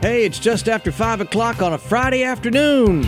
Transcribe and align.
Hey, 0.00 0.24
it's 0.24 0.38
just 0.38 0.68
after 0.68 0.92
5 0.92 1.22
o'clock 1.22 1.60
on 1.60 1.72
a 1.72 1.78
Friday 1.78 2.22
afternoon. 2.22 3.02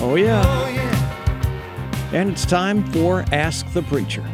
Oh, 0.00 0.14
yeah. 0.14 0.40
Oh, 0.46 0.68
yeah. 0.68 2.10
And 2.12 2.30
it's 2.30 2.46
time 2.46 2.84
for 2.92 3.24
Ask 3.32 3.68
the 3.72 3.82
Preacher. 3.82 4.24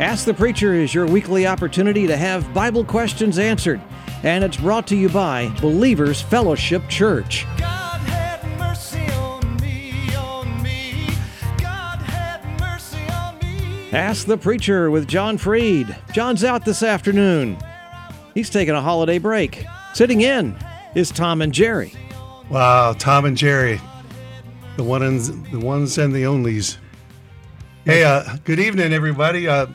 Ask 0.00 0.24
the 0.24 0.32
Preacher 0.32 0.72
is 0.72 0.94
your 0.94 1.06
weekly 1.06 1.46
opportunity 1.46 2.06
to 2.06 2.16
have 2.16 2.54
Bible 2.54 2.86
questions 2.86 3.38
answered, 3.38 3.82
and 4.22 4.42
it's 4.42 4.56
brought 4.56 4.86
to 4.86 4.96
you 4.96 5.10
by 5.10 5.50
Believers 5.60 6.22
Fellowship 6.22 6.88
Church. 6.88 7.46
God 7.58 8.00
had 8.00 8.42
mercy 8.58 9.04
on 9.10 9.56
me, 9.56 10.16
on 10.16 10.62
me. 10.62 11.06
God 11.58 11.98
had 11.98 12.42
mercy 12.60 13.06
on 13.10 13.38
me. 13.40 13.90
Ask 13.92 14.26
the 14.26 14.38
Preacher 14.38 14.90
with 14.90 15.06
John 15.06 15.36
Freed. 15.36 15.94
John's 16.12 16.44
out 16.44 16.64
this 16.64 16.82
afternoon. 16.82 17.58
He's 18.32 18.48
taking 18.48 18.74
a 18.74 18.80
holiday 18.80 19.18
break. 19.18 19.66
Sitting 19.92 20.22
in 20.22 20.56
is 20.94 21.10
Tom 21.10 21.40
and 21.40 21.52
Jerry. 21.52 21.94
Wow, 22.50 22.92
Tom 22.92 23.24
and 23.24 23.36
Jerry, 23.36 23.80
the 24.76 24.84
ones, 24.84 25.30
the 25.50 25.58
ones 25.58 25.96
and 25.96 26.14
the 26.14 26.24
onlys. 26.24 26.76
Hey, 27.84 28.04
uh, 28.04 28.36
good 28.44 28.60
evening, 28.60 28.92
everybody. 28.92 29.48
Uh, 29.48 29.68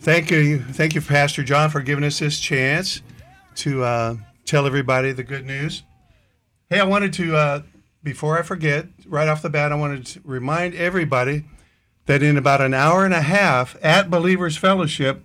thank 0.00 0.30
you, 0.30 0.58
thank 0.58 0.94
you, 0.94 1.00
Pastor 1.00 1.44
John, 1.44 1.70
for 1.70 1.80
giving 1.80 2.02
us 2.04 2.18
this 2.18 2.40
chance 2.40 3.00
to 3.56 3.84
uh, 3.84 4.16
tell 4.44 4.66
everybody 4.66 5.12
the 5.12 5.22
good 5.22 5.46
news. 5.46 5.84
Hey, 6.68 6.80
I 6.80 6.84
wanted 6.84 7.12
to, 7.14 7.36
uh, 7.36 7.62
before 8.02 8.38
I 8.38 8.42
forget, 8.42 8.86
right 9.06 9.28
off 9.28 9.42
the 9.42 9.50
bat, 9.50 9.70
I 9.70 9.76
wanted 9.76 10.06
to 10.06 10.20
remind 10.24 10.74
everybody 10.74 11.44
that 12.06 12.24
in 12.24 12.36
about 12.36 12.60
an 12.60 12.74
hour 12.74 13.04
and 13.04 13.14
a 13.14 13.22
half 13.22 13.76
at 13.82 14.10
Believers 14.10 14.56
Fellowship 14.56 15.24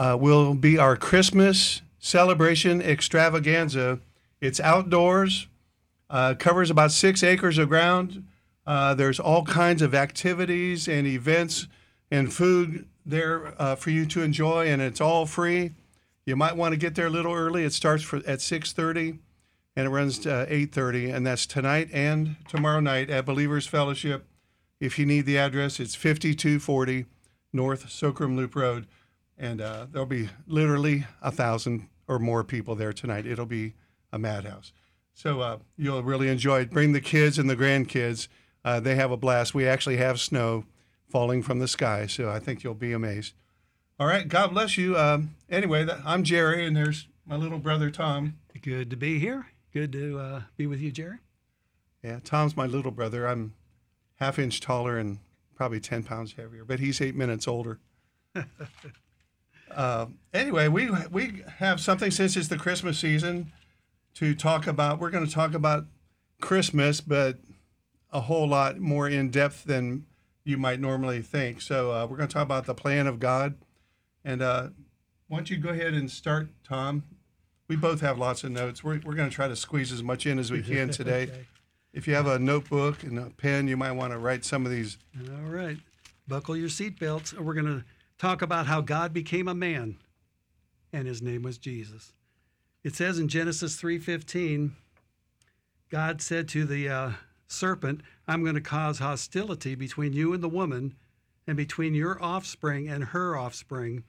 uh, 0.00 0.16
will 0.18 0.54
be 0.54 0.78
our 0.78 0.96
Christmas 0.96 1.82
celebration 2.00 2.82
extravaganza. 2.82 4.00
It's 4.42 4.60
outdoors, 4.60 5.46
uh, 6.10 6.34
covers 6.38 6.68
about 6.68 6.92
six 6.92 7.22
acres 7.22 7.56
of 7.56 7.68
ground. 7.68 8.26
Uh, 8.66 8.92
there's 8.92 9.18
all 9.18 9.44
kinds 9.44 9.80
of 9.80 9.94
activities 9.94 10.88
and 10.88 11.06
events 11.06 11.68
and 12.10 12.30
food 12.30 12.86
there 13.06 13.54
uh, 13.58 13.76
for 13.76 13.90
you 13.90 14.04
to 14.06 14.22
enjoy, 14.22 14.66
and 14.66 14.82
it's 14.82 15.00
all 15.00 15.24
free. 15.24 15.70
You 16.26 16.36
might 16.36 16.56
want 16.56 16.72
to 16.72 16.76
get 16.76 16.96
there 16.96 17.06
a 17.06 17.10
little 17.10 17.32
early. 17.32 17.64
It 17.64 17.72
starts 17.72 18.02
for, 18.02 18.16
at 18.18 18.40
6:30 18.40 19.18
and 19.74 19.86
it 19.86 19.90
runs 19.90 20.18
to 20.20 20.32
uh, 20.34 20.46
8:30, 20.46 21.14
and 21.14 21.26
that's 21.26 21.46
tonight 21.46 21.88
and 21.92 22.36
tomorrow 22.48 22.80
night 22.80 23.10
at 23.10 23.24
Believers 23.24 23.66
Fellowship. 23.66 24.26
If 24.80 24.98
you 24.98 25.06
need 25.06 25.26
the 25.26 25.38
address, 25.38 25.80
it's 25.80 25.94
5240 25.94 27.06
North 27.52 27.88
Socrum 27.88 28.36
Loop 28.36 28.54
Road, 28.54 28.86
and 29.38 29.60
uh, 29.60 29.86
there'll 29.90 30.06
be 30.06 30.28
literally 30.46 31.06
a 31.22 31.30
thousand 31.30 31.88
or 32.08 32.18
more 32.18 32.44
people 32.44 32.74
there 32.74 32.92
tonight. 32.92 33.26
It'll 33.26 33.46
be 33.46 33.74
a 34.12 34.18
madhouse. 34.18 34.72
So 35.14 35.40
uh, 35.40 35.58
you'll 35.76 36.02
really 36.02 36.28
enjoy 36.28 36.60
it. 36.60 36.70
Bring 36.70 36.92
the 36.92 37.00
kids 37.00 37.38
and 37.38 37.48
the 37.48 37.56
grandkids. 37.56 38.28
Uh, 38.64 38.80
they 38.80 38.94
have 38.94 39.10
a 39.10 39.16
blast. 39.16 39.54
We 39.54 39.66
actually 39.66 39.96
have 39.96 40.20
snow 40.20 40.64
falling 41.08 41.42
from 41.42 41.58
the 41.58 41.68
sky, 41.68 42.06
so 42.06 42.30
I 42.30 42.38
think 42.38 42.62
you'll 42.62 42.74
be 42.74 42.92
amazed. 42.92 43.34
All 44.00 44.06
right, 44.06 44.26
God 44.26 44.52
bless 44.52 44.78
you. 44.78 44.96
Um, 44.96 45.34
anyway, 45.50 45.84
that, 45.84 46.00
I'm 46.04 46.24
Jerry, 46.24 46.66
and 46.66 46.76
there's 46.76 47.06
my 47.26 47.36
little 47.36 47.58
brother 47.58 47.90
Tom. 47.90 48.38
Good 48.60 48.90
to 48.90 48.96
be 48.96 49.18
here. 49.18 49.46
Good 49.72 49.92
to 49.92 50.18
uh, 50.18 50.42
be 50.56 50.66
with 50.66 50.80
you, 50.80 50.90
Jerry. 50.90 51.18
Yeah, 52.02 52.20
Tom's 52.22 52.56
my 52.56 52.66
little 52.66 52.90
brother. 52.90 53.26
I'm 53.26 53.54
half 54.16 54.38
inch 54.38 54.60
taller 54.60 54.98
and 54.98 55.18
probably 55.54 55.80
10 55.80 56.04
pounds 56.04 56.34
heavier, 56.34 56.64
but 56.64 56.80
he's 56.80 57.00
eight 57.00 57.14
minutes 57.14 57.46
older. 57.46 57.78
uh, 59.70 60.06
anyway, 60.32 60.68
we, 60.68 60.90
we 61.10 61.42
have 61.58 61.80
something 61.80 62.10
since 62.10 62.36
it's 62.36 62.48
the 62.48 62.56
Christmas 62.56 62.98
season 62.98 63.52
to 64.14 64.34
talk 64.34 64.66
about. 64.66 64.98
We're 64.98 65.10
going 65.10 65.26
to 65.26 65.32
talk 65.32 65.54
about 65.54 65.86
Christmas, 66.40 67.00
but 67.00 67.38
a 68.12 68.20
whole 68.20 68.46
lot 68.46 68.78
more 68.78 69.08
in 69.08 69.30
depth 69.30 69.64
than 69.64 70.06
you 70.44 70.58
might 70.58 70.80
normally 70.80 71.22
think. 71.22 71.60
So 71.60 71.92
uh, 71.92 72.06
we're 72.06 72.16
going 72.16 72.28
to 72.28 72.34
talk 72.34 72.42
about 72.42 72.66
the 72.66 72.74
plan 72.74 73.06
of 73.06 73.18
God. 73.18 73.54
And 74.24 74.42
uh, 74.42 74.68
why 75.28 75.38
don't 75.38 75.50
you 75.50 75.56
go 75.56 75.70
ahead 75.70 75.94
and 75.94 76.10
start, 76.10 76.48
Tom? 76.64 77.04
We 77.68 77.76
both 77.76 78.00
have 78.00 78.18
lots 78.18 78.44
of 78.44 78.50
notes. 78.50 78.84
We're, 78.84 79.00
we're 79.04 79.14
going 79.14 79.30
to 79.30 79.34
try 79.34 79.48
to 79.48 79.56
squeeze 79.56 79.92
as 79.92 80.02
much 80.02 80.26
in 80.26 80.38
as 80.38 80.50
we 80.50 80.62
can 80.62 80.88
today. 80.90 81.24
Okay. 81.24 81.46
If 81.92 82.08
you 82.08 82.14
have 82.14 82.26
a 82.26 82.38
notebook 82.38 83.02
and 83.02 83.18
a 83.18 83.30
pen, 83.30 83.68
you 83.68 83.76
might 83.76 83.92
want 83.92 84.12
to 84.12 84.18
write 84.18 84.44
some 84.44 84.64
of 84.64 84.72
these. 84.72 84.98
All 85.18 85.50
right. 85.50 85.76
Buckle 86.26 86.56
your 86.56 86.68
seatbelts. 86.68 87.38
We're 87.38 87.54
going 87.54 87.66
to 87.66 87.84
talk 88.18 88.42
about 88.42 88.66
how 88.66 88.80
God 88.80 89.12
became 89.12 89.48
a 89.48 89.54
man, 89.54 89.98
and 90.92 91.06
his 91.06 91.20
name 91.20 91.42
was 91.42 91.58
Jesus. 91.58 92.12
It 92.84 92.96
says 92.96 93.20
in 93.20 93.28
Genesis 93.28 93.80
3:15, 93.80 94.72
God 95.88 96.20
said 96.20 96.48
to 96.48 96.64
the 96.64 96.88
uh, 96.88 97.12
serpent, 97.46 98.02
"I'm 98.26 98.42
going 98.42 98.56
to 98.56 98.60
cause 98.60 98.98
hostility 98.98 99.76
between 99.76 100.12
you 100.12 100.32
and 100.32 100.42
the 100.42 100.48
woman, 100.48 100.96
and 101.46 101.56
between 101.56 101.94
your 101.94 102.20
offspring 102.20 102.88
and 102.88 103.04
her 103.04 103.36
offspring, 103.36 104.02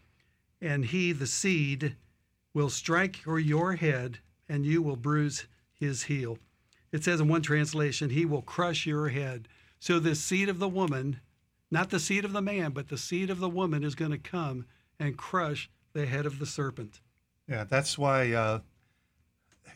and 0.59 0.85
he, 0.85 1.11
the 1.11 1.27
seed, 1.27 1.97
will 2.55 2.69
strike 2.69 3.23
your- 3.25 3.75
head, 3.75 4.19
and 4.49 4.65
you 4.65 4.81
will 4.81 4.95
bruise 4.95 5.45
his 5.71 6.03
heel." 6.03 6.39
It 6.91 7.03
says 7.03 7.21
in 7.21 7.27
one 7.27 7.43
translation, 7.43 8.09
"He 8.09 8.25
will 8.25 8.41
crush 8.41 8.87
your 8.87 9.09
head." 9.09 9.47
So 9.79 9.99
this 9.99 10.19
seed 10.19 10.49
of 10.49 10.57
the 10.57 10.67
woman, 10.67 11.19
not 11.69 11.91
the 11.91 11.99
seed 11.99 12.25
of 12.25 12.33
the 12.33 12.41
man, 12.41 12.71
but 12.71 12.87
the 12.87 12.97
seed 12.97 13.29
of 13.29 13.37
the 13.37 13.49
woman, 13.49 13.83
is 13.83 13.93
going 13.93 14.11
to 14.11 14.17
come 14.17 14.65
and 14.97 15.15
crush 15.15 15.69
the 15.91 16.07
head 16.07 16.25
of 16.25 16.39
the 16.39 16.47
serpent. 16.47 17.01
Yeah, 17.47 17.65
that's 17.65 17.97
why 17.97 18.31
uh, 18.31 18.59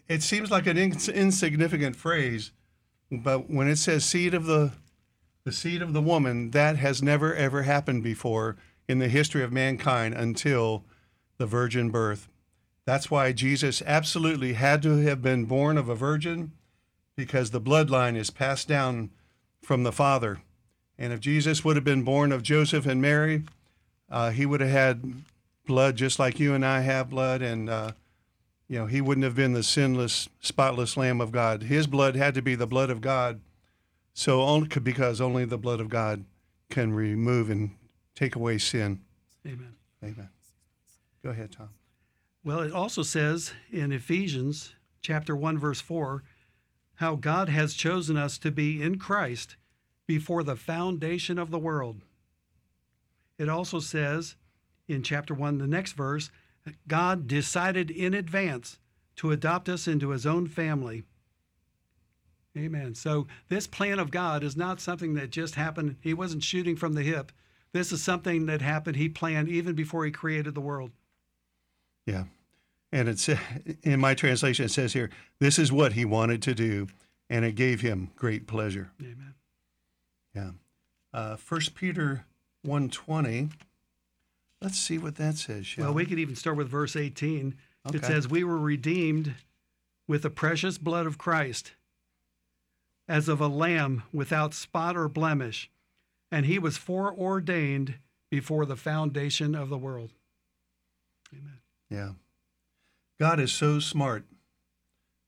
it 0.08 0.24
seems 0.24 0.52
like 0.52 0.68
an 0.68 0.78
ins- 0.78 1.10
insignificant 1.10 1.96
phrase, 1.96 2.52
but 3.12 3.50
when 3.50 3.68
it 3.68 3.78
says 3.78 4.06
seed 4.06 4.34
of 4.34 4.46
the 4.46 4.72
the 5.44 5.52
seed 5.54 5.82
of 5.82 5.94
the 5.94 6.02
woman, 6.02 6.52
that 6.52 6.76
has 6.76 7.02
never 7.02 7.34
ever 7.34 7.64
happened 7.64 8.04
before 8.04 8.58
in 8.88 9.00
the 9.00 9.08
history 9.08 9.44
of 9.44 9.54
mankind 9.54 10.14
until 10.14 10.84
the 11.38 11.46
virgin 11.46 11.90
birth. 11.90 12.28
That's 12.86 13.12
why 13.12 13.32
Jesus 13.32 13.82
absolutely 13.86 14.54
had 14.54 14.82
to 14.84 14.98
have 14.98 15.22
been 15.22 15.46
born 15.46 15.78
of 15.78 15.90
a 15.90 15.96
virgin 15.96 16.52
because 17.16 17.52
the 17.52 17.62
bloodline 17.62 18.16
is 18.16 18.30
passed 18.30 18.68
down 18.68 19.10
from 19.62 19.84
the 19.84 19.92
father. 19.92 20.40
And 20.98 21.12
if 21.14 21.20
Jesus 21.20 21.64
would 21.64 21.76
have 21.76 21.86
been 21.86 22.04
born 22.04 22.32
of 22.32 22.44
Joseph 22.44 22.86
and 22.86 23.02
Mary, 23.02 23.44
uh, 24.10 24.32
he 24.32 24.46
would 24.46 24.62
have 24.62 24.70
had 24.70 25.24
blood 25.68 25.96
just 25.96 26.18
like 26.18 26.40
you 26.40 26.54
and 26.54 26.66
I 26.66 26.82
have 26.82 27.10
blood, 27.10 27.42
and 27.42 27.70
uh, 27.70 27.92
you 28.68 28.80
know 28.80 28.88
he 28.88 29.02
wouldn't 29.02 29.24
have 29.26 29.36
been 29.36 29.54
the 29.54 29.64
sinless, 29.64 30.30
spotless 30.40 30.98
Lamb 30.98 31.22
of 31.22 31.32
God. 31.32 31.64
His 31.64 31.86
blood 31.86 32.16
had 32.16 32.34
to 32.36 32.42
be 32.42 32.56
the 32.56 32.66
blood 32.66 32.90
of 32.90 33.02
God, 33.02 33.42
so 34.14 34.42
only 34.42 34.68
because 34.68 35.22
only 35.22 35.46
the 35.46 35.58
blood 35.58 35.80
of 35.80 35.90
God 35.90 36.26
can 36.70 36.94
remove 36.94 37.50
and 37.50 37.76
take 38.16 38.36
away 38.36 38.58
sin. 38.58 39.02
Amen. 39.46 39.76
Amen. 40.04 40.30
Go 41.24 41.30
ahead, 41.30 41.52
Tom. 41.52 41.70
Well, 42.44 42.62
it 42.62 42.72
also 42.72 43.04
says 43.04 43.54
in 43.72 43.92
Ephesians 43.92 44.74
chapter 45.02 45.36
1 45.36 45.58
verse 45.58 45.82
4 45.82 46.24
how 46.96 47.16
God 47.16 47.50
has 47.50 47.74
chosen 47.74 48.18
us 48.18 48.38
to 48.40 48.52
be 48.52 48.82
in 48.82 48.98
Christ 48.98 49.56
before 50.08 50.44
the 50.44 50.56
foundation 50.56 51.38
of 51.38 51.52
the 51.52 51.60
world. 51.60 52.02
It 53.38 53.50
also 53.50 53.80
says 53.80 54.36
in 54.88 55.04
chapter 55.04 55.34
1 55.34 55.58
the 55.58 55.68
next 55.68 55.94
verse 55.94 56.30
God 56.88 57.28
decided 57.28 57.92
in 57.92 58.14
advance 58.14 58.80
to 59.18 59.32
adopt 59.32 59.70
us 59.70 59.88
into 59.88 60.10
his 60.10 60.26
own 60.26 60.48
family. 60.48 61.04
Amen. 62.58 62.96
So 62.96 63.28
this 63.50 63.68
plan 63.68 64.00
of 64.00 64.12
God 64.12 64.44
is 64.44 64.58
not 64.58 64.82
something 64.82 65.14
that 65.16 65.30
just 65.30 65.56
happened. 65.56 65.98
He 66.02 66.14
wasn't 66.14 66.44
shooting 66.44 66.76
from 66.76 66.94
the 66.94 67.04
hip. 67.04 67.32
This 67.72 67.92
is 67.92 68.02
something 68.02 68.48
that 68.48 68.62
happened 68.62 68.96
he 68.96 69.10
planned 69.10 69.50
even 69.50 69.76
before 69.76 70.06
he 70.06 70.12
created 70.12 70.56
the 70.56 70.62
world. 70.62 70.92
Yeah. 72.06 72.26
And 72.92 73.10
it's 73.10 73.30
in 73.84 74.00
my 74.00 74.14
translation, 74.16 74.66
it 74.66 74.72
says 74.72 74.94
here, 74.94 75.10
this 75.40 75.60
is 75.60 75.72
what 75.72 75.94
he 75.94 76.06
wanted 76.06 76.42
to 76.44 76.56
do, 76.56 76.88
and 77.30 77.44
it 77.44 77.56
gave 77.56 77.82
him 77.82 78.12
great 78.16 78.48
pleasure. 78.48 78.92
Amen. 79.02 79.36
Yeah. 80.34 80.52
Uh, 81.14 81.36
1 81.48 81.62
Peter 81.76 82.26
120. 82.64 83.50
Let's 84.62 84.80
see 84.80 84.98
what 84.98 85.16
that 85.18 85.38
says, 85.38 85.68
Well, 85.78 85.94
we 85.94 86.06
could 86.06 86.20
even 86.20 86.36
start 86.36 86.58
with 86.58 86.68
verse 86.68 86.96
18. 86.96 87.56
It 87.94 88.04
says, 88.04 88.28
We 88.28 88.44
were 88.44 88.58
redeemed 88.58 89.36
with 90.08 90.24
the 90.24 90.30
precious 90.30 90.78
blood 90.78 91.06
of 91.06 91.18
Christ, 91.18 91.74
as 93.08 93.30
of 93.30 93.40
a 93.40 93.48
lamb 93.48 94.04
without 94.12 94.54
spot 94.54 94.98
or 94.98 95.08
blemish, 95.08 95.70
and 96.32 96.46
he 96.46 96.60
was 96.60 96.78
foreordained 96.78 97.96
before 98.30 98.66
the 98.66 98.76
foundation 98.76 99.56
of 99.56 99.70
the 99.70 99.78
world. 99.78 100.12
Amen. 101.32 101.60
Yeah. 101.90 102.12
God 103.20 103.40
is 103.40 103.52
so 103.52 103.80
smart. 103.80 104.26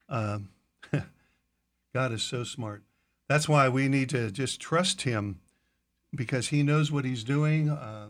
Um, 0.08 0.50
God 1.94 2.12
is 2.12 2.24
so 2.24 2.44
smart. 2.44 2.84
That's 3.28 3.48
why 3.48 3.70
we 3.70 3.88
need 3.88 4.10
to 4.10 4.32
just 4.32 4.60
trust 4.60 5.02
Him 5.02 5.40
because 6.16 6.50
He 6.50 6.64
knows 6.64 6.92
what 6.92 7.06
He's 7.06 7.24
doing. 7.24 7.70
Uh, 7.70 8.10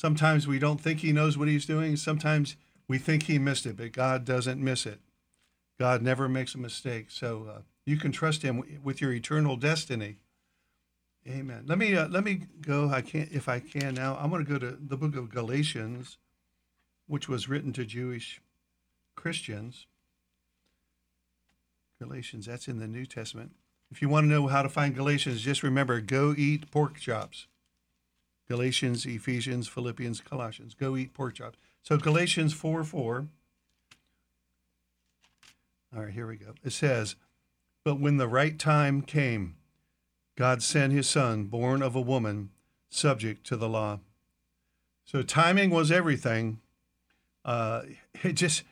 sometimes 0.00 0.48
we 0.48 0.58
don't 0.58 0.80
think 0.80 1.00
He 1.00 1.12
knows 1.12 1.36
what 1.36 1.48
He's 1.48 1.66
doing. 1.66 1.94
Sometimes 1.96 2.56
we 2.88 2.96
think 2.96 3.24
He 3.24 3.38
missed 3.38 3.66
it, 3.66 3.76
but 3.76 3.92
God 3.92 4.24
doesn't 4.24 4.58
miss 4.58 4.86
it. 4.86 5.00
God 5.78 6.00
never 6.00 6.26
makes 6.26 6.54
a 6.54 6.58
mistake. 6.58 7.10
So 7.10 7.46
uh, 7.50 7.60
you 7.84 7.98
can 7.98 8.10
trust 8.10 8.40
Him 8.40 8.80
with 8.82 9.02
your 9.02 9.12
eternal 9.12 9.56
destiny. 9.56 10.16
Amen. 11.28 11.64
Let 11.66 11.76
me 11.76 11.94
uh, 11.94 12.08
let 12.08 12.24
me 12.24 12.46
go. 12.62 12.88
I 12.88 13.02
can't 13.02 13.30
if 13.30 13.46
I 13.46 13.60
can 13.60 13.94
now. 13.94 14.16
I'm 14.18 14.30
going 14.30 14.44
to 14.44 14.50
go 14.50 14.58
to 14.58 14.78
the 14.80 14.96
book 14.96 15.16
of 15.16 15.28
Galatians, 15.28 16.16
which 17.06 17.28
was 17.28 17.46
written 17.46 17.74
to 17.74 17.84
Jewish 17.84 18.40
Christians. 19.16 19.86
Galatians, 22.00 22.46
that's 22.46 22.68
in 22.68 22.78
the 22.78 22.88
New 22.88 23.04
Testament. 23.04 23.52
If 23.90 24.00
you 24.00 24.08
want 24.08 24.24
to 24.24 24.28
know 24.28 24.46
how 24.46 24.62
to 24.62 24.70
find 24.70 24.94
Galatians, 24.94 25.42
just 25.42 25.62
remember 25.62 26.00
go 26.00 26.34
eat 26.34 26.70
pork 26.70 26.98
chops. 26.98 27.48
Galatians, 28.50 29.06
Ephesians, 29.06 29.68
Philippians, 29.68 30.20
Colossians. 30.22 30.74
Go 30.74 30.96
eat 30.96 31.14
pork 31.14 31.34
chops. 31.34 31.56
So 31.84 31.96
Galatians 31.96 32.52
4 32.52 32.82
4. 32.82 33.28
All 35.94 36.02
right, 36.02 36.12
here 36.12 36.26
we 36.26 36.34
go. 36.36 36.54
It 36.64 36.72
says, 36.72 37.14
But 37.84 38.00
when 38.00 38.16
the 38.16 38.26
right 38.26 38.58
time 38.58 39.02
came, 39.02 39.54
God 40.36 40.64
sent 40.64 40.92
his 40.92 41.08
son, 41.08 41.44
born 41.44 41.80
of 41.80 41.94
a 41.94 42.00
woman, 42.00 42.50
subject 42.88 43.46
to 43.46 43.56
the 43.56 43.68
law. 43.68 44.00
So 45.04 45.22
timing 45.22 45.70
was 45.70 45.92
everything. 45.92 46.58
Uh, 47.44 47.82
it 48.24 48.32
just 48.32 48.64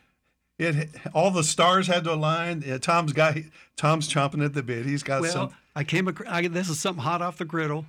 it 0.57 0.89
all 1.13 1.31
the 1.31 1.43
stars 1.45 1.87
had 1.87 2.03
to 2.03 2.13
align. 2.13 2.63
Yeah, 2.67 2.79
Tom's 2.79 3.13
got 3.13 3.37
Tom's 3.77 4.09
chomping 4.09 4.43
at 4.43 4.53
the 4.53 4.61
bit. 4.61 4.85
He's 4.85 5.03
got 5.03 5.21
Well, 5.21 5.31
some. 5.31 5.49
I 5.73 5.85
came. 5.85 6.09
ac- 6.09 6.25
I, 6.27 6.45
this 6.49 6.67
is 6.67 6.81
something 6.81 7.01
hot 7.03 7.21
off 7.21 7.37
the 7.37 7.45
griddle. 7.45 7.85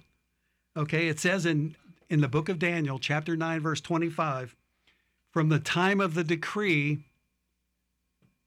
Okay, 0.76 1.08
it 1.08 1.19
says 1.19 1.46
in 1.46 1.76
in 2.08 2.20
the 2.20 2.28
book 2.28 2.49
of 2.49 2.58
Daniel, 2.58 2.99
chapter 2.99 3.37
nine, 3.37 3.61
verse 3.61 3.81
twenty-five, 3.81 4.55
from 5.31 5.49
the 5.49 5.58
time 5.58 6.00
of 6.00 6.14
the 6.14 6.25
decree 6.25 7.05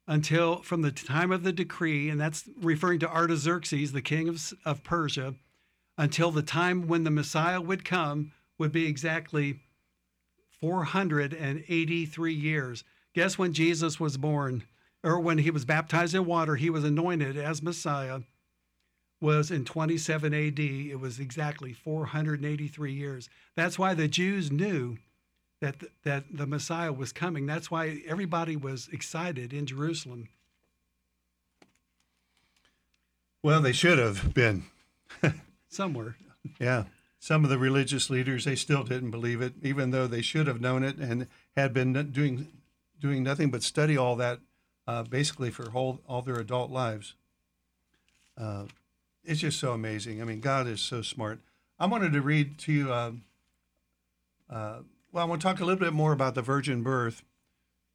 until 0.08 0.62
from 0.62 0.82
the 0.82 0.92
time 0.92 1.32
of 1.32 1.44
the 1.44 1.52
decree, 1.52 2.10
and 2.10 2.20
that's 2.20 2.50
referring 2.62 3.00
to 3.00 3.10
Artaxerxes, 3.10 3.92
the 3.92 4.02
king 4.02 4.30
of 4.30 4.54
of 4.66 4.84
Persia, 4.84 5.36
until 5.98 6.32
the 6.32 6.42
time 6.42 6.88
when 6.88 7.04
the 7.04 7.12
Messiah 7.12 7.62
would 7.62 7.84
come 7.84 8.32
would 8.58 8.72
be 8.72 8.86
exactly 8.86 9.60
four 10.62 10.86
hundred 10.86 11.34
and 11.34 11.64
eighty-three 11.68 12.34
years. 12.34 12.86
Guess 13.14 13.38
when 13.38 13.54
Jesus 13.54 14.00
was 14.00 14.18
born, 14.18 14.64
or 15.04 15.20
when 15.20 15.40
he 15.40 15.52
was 15.52 15.66
baptized 15.66 16.16
in 16.16 16.26
water, 16.26 16.56
he 16.56 16.70
was 16.70 16.84
anointed 16.84 17.38
as 17.38 17.62
Messiah 17.62 18.22
was 19.24 19.50
in 19.50 19.66
27 19.66 20.34
AD. 20.34 20.60
It 20.60 21.00
was 21.00 21.20
exactly 21.20 21.74
483 21.74 22.92
years. 22.94 23.30
That's 23.56 23.80
why 23.80 23.94
the 23.94 24.08
Jews 24.08 24.52
knew 24.52 24.98
that 25.62 25.80
th- 25.80 25.92
that 26.04 26.26
the 26.32 26.46
Messiah 26.46 26.92
was 26.92 27.14
coming. 27.14 27.46
That's 27.46 27.72
why 27.72 28.04
everybody 28.06 28.56
was 28.56 28.90
excited 28.92 29.54
in 29.54 29.66
Jerusalem. 29.66 30.28
Well, 33.42 33.62
they 33.62 33.72
should 33.72 33.98
have 33.98 34.34
been. 34.34 34.66
Somewhere. 35.70 36.18
Yeah. 36.60 36.84
Some 37.20 37.46
of 37.46 37.50
the 37.50 37.58
religious 37.58 38.10
leaders, 38.10 38.44
they 38.44 38.56
still 38.56 38.84
didn't 38.84 39.12
believe 39.12 39.42
it, 39.42 39.54
even 39.64 39.92
though 39.92 40.08
they 40.08 40.22
should 40.22 40.48
have 40.48 40.60
known 40.60 40.84
it 40.84 40.98
and 40.98 41.28
had 41.56 41.74
been 41.74 41.94
doing 42.12 42.48
doing 43.00 43.24
nothing 43.24 43.50
but 43.50 43.64
study 43.64 43.98
all 43.98 44.16
that 44.18 44.40
uh, 44.88 45.04
basically 45.04 45.52
for 45.52 45.70
whole, 45.72 46.00
all 46.08 46.22
their 46.22 46.40
adult 46.40 46.72
lives. 46.72 47.16
Uh, 48.38 48.66
it's 49.24 49.40
just 49.42 49.60
so 49.60 49.72
amazing. 49.74 50.22
I 50.22 50.26
mean, 50.26 50.40
God 50.40 50.68
is 50.68 50.82
so 50.82 51.02
smart. 51.02 51.40
I 51.80 51.86
wanted 51.86 52.14
to 52.14 52.22
read 52.22 52.58
to 52.60 52.72
you, 52.72 52.92
uh, 52.94 53.12
uh, 54.50 54.80
well, 55.12 55.24
I 55.24 55.28
want 55.28 55.42
to 55.42 55.48
talk 55.48 55.60
a 55.60 55.66
little 55.66 55.80
bit 55.80 55.94
more 55.94 56.14
about 56.14 56.36
the 56.36 56.42
virgin 56.42 56.84
birth. 56.84 57.24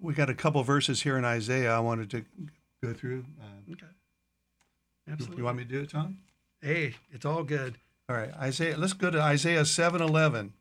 We 0.00 0.14
got 0.14 0.30
a 0.30 0.34
couple 0.34 0.62
verses 0.62 1.02
here 1.02 1.16
in 1.19 1.25
Isaiah 1.25 1.72
I 1.72 1.80
wanted 1.80 2.10
to 2.10 2.25
go 2.82 2.92
through. 2.92 3.25
Uh, 3.40 3.72
Okay. 3.72 3.86
Absolutely. 5.10 5.38
you 5.38 5.44
want 5.44 5.56
me 5.56 5.64
to 5.64 5.69
do 5.70 5.80
it, 5.80 5.90
Tom? 5.90 6.19
Hey, 6.60 6.94
it's 7.10 7.25
all 7.25 7.42
good. 7.42 7.76
All 8.08 8.16
right, 8.16 8.30
Isaiah. 8.36 8.76
Let's 8.76 8.92
go 8.92 9.10
to 9.10 9.20
Isaiah 9.20 9.64
seven 9.64 10.02
eleven. 10.02 10.52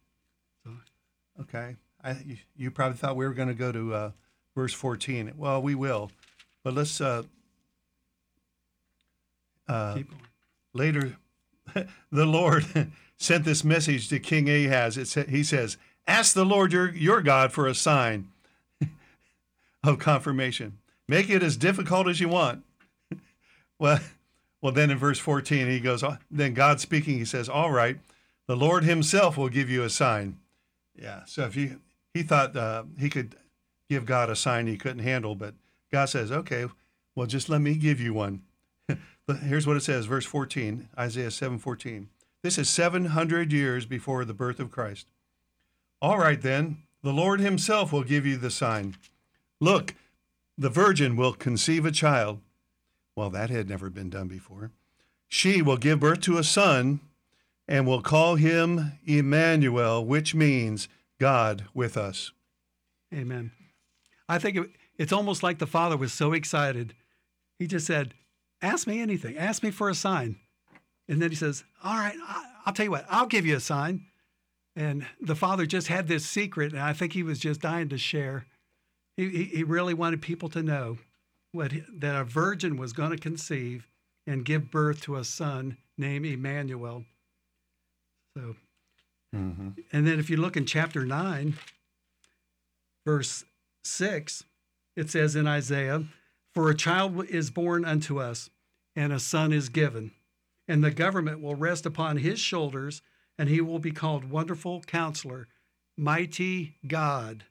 Okay, 1.40 1.76
I, 2.04 2.12
you, 2.26 2.38
you 2.56 2.72
probably 2.72 2.98
thought 2.98 3.16
we 3.16 3.26
were 3.26 3.34
going 3.34 3.48
to 3.50 3.54
go 3.54 3.72
to 3.72 3.94
uh, 3.94 4.12
verse 4.56 4.74
fourteen. 4.74 5.32
Well, 5.38 5.62
we 5.62 5.76
will, 5.76 6.12
but 6.64 6.74
let's 6.74 7.00
uh, 7.02 7.24
uh, 9.68 9.96
Keep 9.96 10.10
going. 10.10 10.22
Later. 10.78 11.18
the 12.12 12.26
Lord 12.26 12.66
sent 13.18 13.44
this 13.46 13.64
message 13.64 14.08
to 14.10 14.20
King 14.20 14.50
Ahaz. 14.50 14.98
It 14.98 15.08
sa- 15.08 15.24
he 15.24 15.44
says, 15.44 15.78
"Ask 16.06 16.34
the 16.34 16.46
Lord 16.46 16.72
your 16.72 16.90
your 16.92 17.22
God 17.22 17.52
for 17.52 17.68
a 17.68 17.76
sign 17.76 18.30
of 19.84 20.00
confirmation. 20.00 20.78
Make 21.08 21.30
it 21.30 21.44
as 21.44 21.58
difficult 21.58 22.08
as 22.08 22.20
you 22.20 22.30
want." 22.30 22.64
well, 23.80 24.00
well, 24.62 24.72
then 24.72 24.90
in 24.90 24.98
verse 24.98 25.20
14, 25.20 25.68
he 25.68 25.80
goes, 25.80 26.04
"Oh," 26.04 26.18
then 26.32 26.54
God 26.54 26.80
speaking, 26.80 27.18
he 27.18 27.26
says, 27.26 27.48
All 27.50 27.72
right, 27.72 27.98
the 28.48 28.56
Lord 28.56 28.84
himself 28.84 29.38
will 29.38 29.50
give 29.50 29.70
you 29.70 29.84
a 29.84 29.90
sign. 29.90 30.38
Yeah. 30.96 31.22
So 31.26 31.44
if 31.44 31.56
you, 31.56 31.82
he 32.14 32.24
thought 32.24 32.56
uh, 32.56 32.84
he 32.98 33.10
could 33.10 33.36
give 33.90 34.06
God 34.06 34.30
a 34.30 34.36
sign 34.36 34.68
he 34.68 34.78
couldn't 34.78 35.04
handle, 35.04 35.36
but 35.36 35.54
God 35.92 36.06
says, 36.06 36.32
Okay, 36.32 36.66
well, 37.16 37.28
just 37.28 37.50
let 37.50 37.62
me 37.62 37.76
give 37.76 38.00
you 38.00 38.14
one. 38.14 38.42
Here's 39.36 39.68
what 39.68 39.76
it 39.76 39.84
says, 39.84 40.06
verse 40.06 40.26
14, 40.26 40.88
Isaiah 40.98 41.32
7 41.32 41.60
14. 41.60 42.08
This 42.44 42.58
is 42.58 42.70
700 42.70 43.52
years 43.52 43.86
before 43.86 44.24
the 44.24 44.34
birth 44.34 44.60
of 44.60 44.72
Christ. 44.72 45.08
All 46.02 46.18
right, 46.18 46.42
then, 46.42 46.84
the 47.04 47.12
Lord 47.12 47.42
himself 47.42 47.92
will 47.92 48.04
give 48.04 48.26
you 48.26 48.38
the 48.38 48.52
sign. 48.52 48.96
Look, 49.60 49.96
the 50.58 50.70
virgin 50.70 51.16
will 51.18 51.34
conceive 51.34 51.86
a 51.86 51.92
child. 51.92 52.40
Well, 53.16 53.30
that 53.32 53.50
had 53.50 53.68
never 53.68 53.90
been 53.90 54.10
done 54.10 54.28
before. 54.28 54.72
She 55.28 55.62
will 55.62 55.78
give 55.78 56.00
birth 56.00 56.22
to 56.22 56.38
a 56.38 56.44
son 56.44 57.02
and 57.68 57.86
will 57.86 58.02
call 58.02 58.36
him 58.36 58.94
Emmanuel, 59.06 60.06
which 60.06 60.34
means 60.34 60.88
God 61.20 61.66
with 61.74 61.98
us. 61.98 62.32
Amen. 63.14 63.52
I 64.30 64.40
think 64.40 64.58
it's 64.98 65.12
almost 65.12 65.44
like 65.44 65.60
the 65.60 65.68
father 65.68 65.98
was 65.98 66.14
so 66.14 66.32
excited. 66.32 66.94
He 67.60 67.68
just 67.68 67.86
said, 67.86 68.14
Ask 68.62 68.88
me 68.88 69.00
anything. 69.02 69.38
Ask 69.38 69.64
me 69.64 69.72
for 69.72 69.90
a 69.90 69.96
sign. 69.96 70.38
And 71.08 71.22
then 71.22 71.30
he 71.30 71.36
says, 71.36 71.64
All 71.84 71.98
right, 71.98 72.16
I'll 72.66 72.74
tell 72.74 72.86
you 72.86 72.92
what, 72.92 73.06
I'll 73.10 73.28
give 73.28 73.46
you 73.46 73.56
a 73.56 73.62
sign. 73.62 74.06
And 74.76 75.08
the 75.20 75.36
father 75.36 75.66
just 75.66 75.88
had 75.88 76.08
this 76.08 76.26
secret, 76.26 76.72
and 76.72 76.82
I 76.82 76.94
think 76.94 77.14
he 77.14 77.24
was 77.24 77.40
just 77.40 77.62
dying 77.62 77.90
to 77.90 77.98
share. 77.98 78.46
He, 79.16 79.30
he, 79.30 79.44
he 79.46 79.64
really 79.64 79.96
wanted 79.96 80.22
people 80.22 80.50
to 80.50 80.62
know 80.62 81.00
what 81.52 81.72
that 81.98 82.16
a 82.16 82.24
virgin 82.24 82.78
was 82.78 82.94
going 82.94 83.10
to 83.12 83.18
conceive 83.18 83.88
and 84.28 84.46
give 84.46 84.70
birth 84.70 85.02
to 85.02 85.16
a 85.16 85.24
son 85.24 85.78
named 85.98 86.28
Emmanuel. 86.28 87.06
So, 88.38 88.56
mm-hmm. 89.36 89.70
and 89.92 90.06
then 90.06 90.20
if 90.20 90.30
you 90.30 90.38
look 90.38 90.56
in 90.56 90.68
chapter 90.68 91.06
9, 91.06 91.56
verse 93.06 93.46
6, 93.84 94.44
it 94.96 95.10
says 95.10 95.36
in 95.36 95.48
Isaiah, 95.48 96.04
For 96.58 96.72
a 96.72 96.76
child 96.76 97.24
is 97.28 97.52
born 97.52 97.86
unto 97.86 98.20
us, 98.20 98.50
and 98.96 99.14
a 99.14 99.20
son 99.20 99.54
is 99.54 99.70
given, 99.70 100.10
and 100.68 100.84
the 100.84 100.90
government 100.90 101.40
will 101.40 101.54
rest 101.54 101.86
upon 101.86 102.18
his 102.18 102.40
shoulders, 102.40 103.04
and 103.38 103.48
he 103.48 103.62
will 103.62 103.78
be 103.78 103.92
called 103.92 104.32
Wonderful 104.32 104.82
Counselor, 104.82 105.50
Mighty 105.96 106.78
God, 106.88 107.44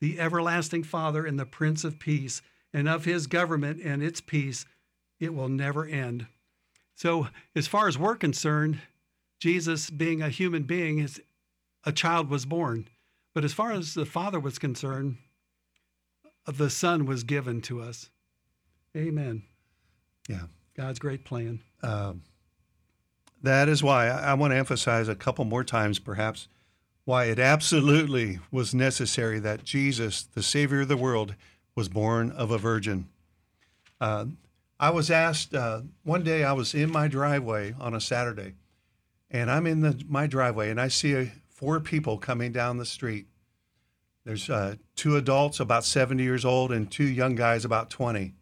the 0.00 0.20
Everlasting 0.20 0.84
Father, 0.84 1.26
and 1.26 1.36
the 1.36 1.44
Prince 1.44 1.82
of 1.82 1.98
Peace. 1.98 2.42
And 2.72 2.88
of 2.88 3.06
his 3.06 3.26
government 3.26 3.80
and 3.82 4.04
its 4.04 4.20
peace, 4.20 4.66
it 5.18 5.34
will 5.34 5.48
never 5.48 5.84
end. 5.84 6.28
So, 6.94 7.26
as 7.56 7.66
far 7.66 7.88
as 7.88 7.98
we're 7.98 8.14
concerned, 8.14 8.82
Jesus, 9.40 9.90
being 9.90 10.22
a 10.22 10.28
human 10.28 10.62
being, 10.62 11.00
is 11.00 11.20
a 11.82 11.90
child 11.90 12.30
was 12.30 12.46
born. 12.46 12.86
But 13.34 13.44
as 13.44 13.52
far 13.52 13.72
as 13.72 13.94
the 13.94 14.06
Father 14.06 14.38
was 14.38 14.60
concerned, 14.60 15.16
the 16.46 16.70
Son 16.70 17.06
was 17.06 17.24
given 17.24 17.60
to 17.62 17.80
us. 17.80 18.10
Amen. 18.96 19.42
Yeah. 20.28 20.42
God's 20.76 20.98
great 20.98 21.24
plan. 21.24 21.60
That 23.42 23.68
is 23.68 23.82
why 23.82 24.08
I, 24.08 24.30
I 24.30 24.34
want 24.34 24.52
to 24.52 24.56
emphasize 24.56 25.08
a 25.08 25.14
couple 25.14 25.44
more 25.44 25.64
times, 25.64 25.98
perhaps, 25.98 26.48
why 27.04 27.26
it 27.26 27.38
absolutely 27.38 28.38
was 28.50 28.74
necessary 28.74 29.38
that 29.40 29.64
Jesus, 29.64 30.24
the 30.24 30.42
Savior 30.42 30.80
of 30.80 30.88
the 30.88 30.96
world, 30.96 31.34
was 31.74 31.88
born 31.88 32.30
of 32.32 32.50
a 32.50 32.58
virgin. 32.58 33.08
Uh, 34.00 34.26
I 34.78 34.90
was 34.90 35.10
asked 35.10 35.54
uh, 35.54 35.82
one 36.02 36.22
day, 36.22 36.44
I 36.44 36.52
was 36.52 36.74
in 36.74 36.90
my 36.90 37.08
driveway 37.08 37.74
on 37.78 37.94
a 37.94 38.00
Saturday, 38.00 38.54
and 39.30 39.50
I'm 39.50 39.66
in 39.66 39.80
the, 39.80 40.02
my 40.08 40.26
driveway, 40.26 40.70
and 40.70 40.80
I 40.80 40.88
see 40.88 41.14
uh 41.14 41.26
four 41.48 41.80
people 41.80 42.18
coming 42.18 42.52
down 42.52 42.78
the 42.78 42.84
street. 42.84 43.26
There's 44.26 44.50
uh, 44.50 44.74
two 44.96 45.16
adults 45.16 45.60
about 45.60 45.84
70 45.84 46.22
years 46.22 46.44
old 46.44 46.72
and 46.72 46.90
two 46.90 47.06
young 47.06 47.36
guys 47.36 47.64
about 47.64 47.88
20 47.88 48.34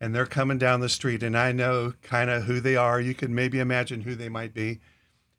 and 0.00 0.14
they're 0.14 0.26
coming 0.26 0.58
down 0.58 0.80
the 0.80 0.88
street 0.88 1.22
and 1.22 1.36
I 1.36 1.52
know 1.52 1.92
kind 2.02 2.30
of 2.30 2.44
who 2.44 2.58
they 2.58 2.74
are. 2.74 3.00
You 3.00 3.14
can 3.14 3.34
maybe 3.34 3.60
imagine 3.60 4.00
who 4.00 4.14
they 4.14 4.28
might 4.28 4.52
be. 4.52 4.80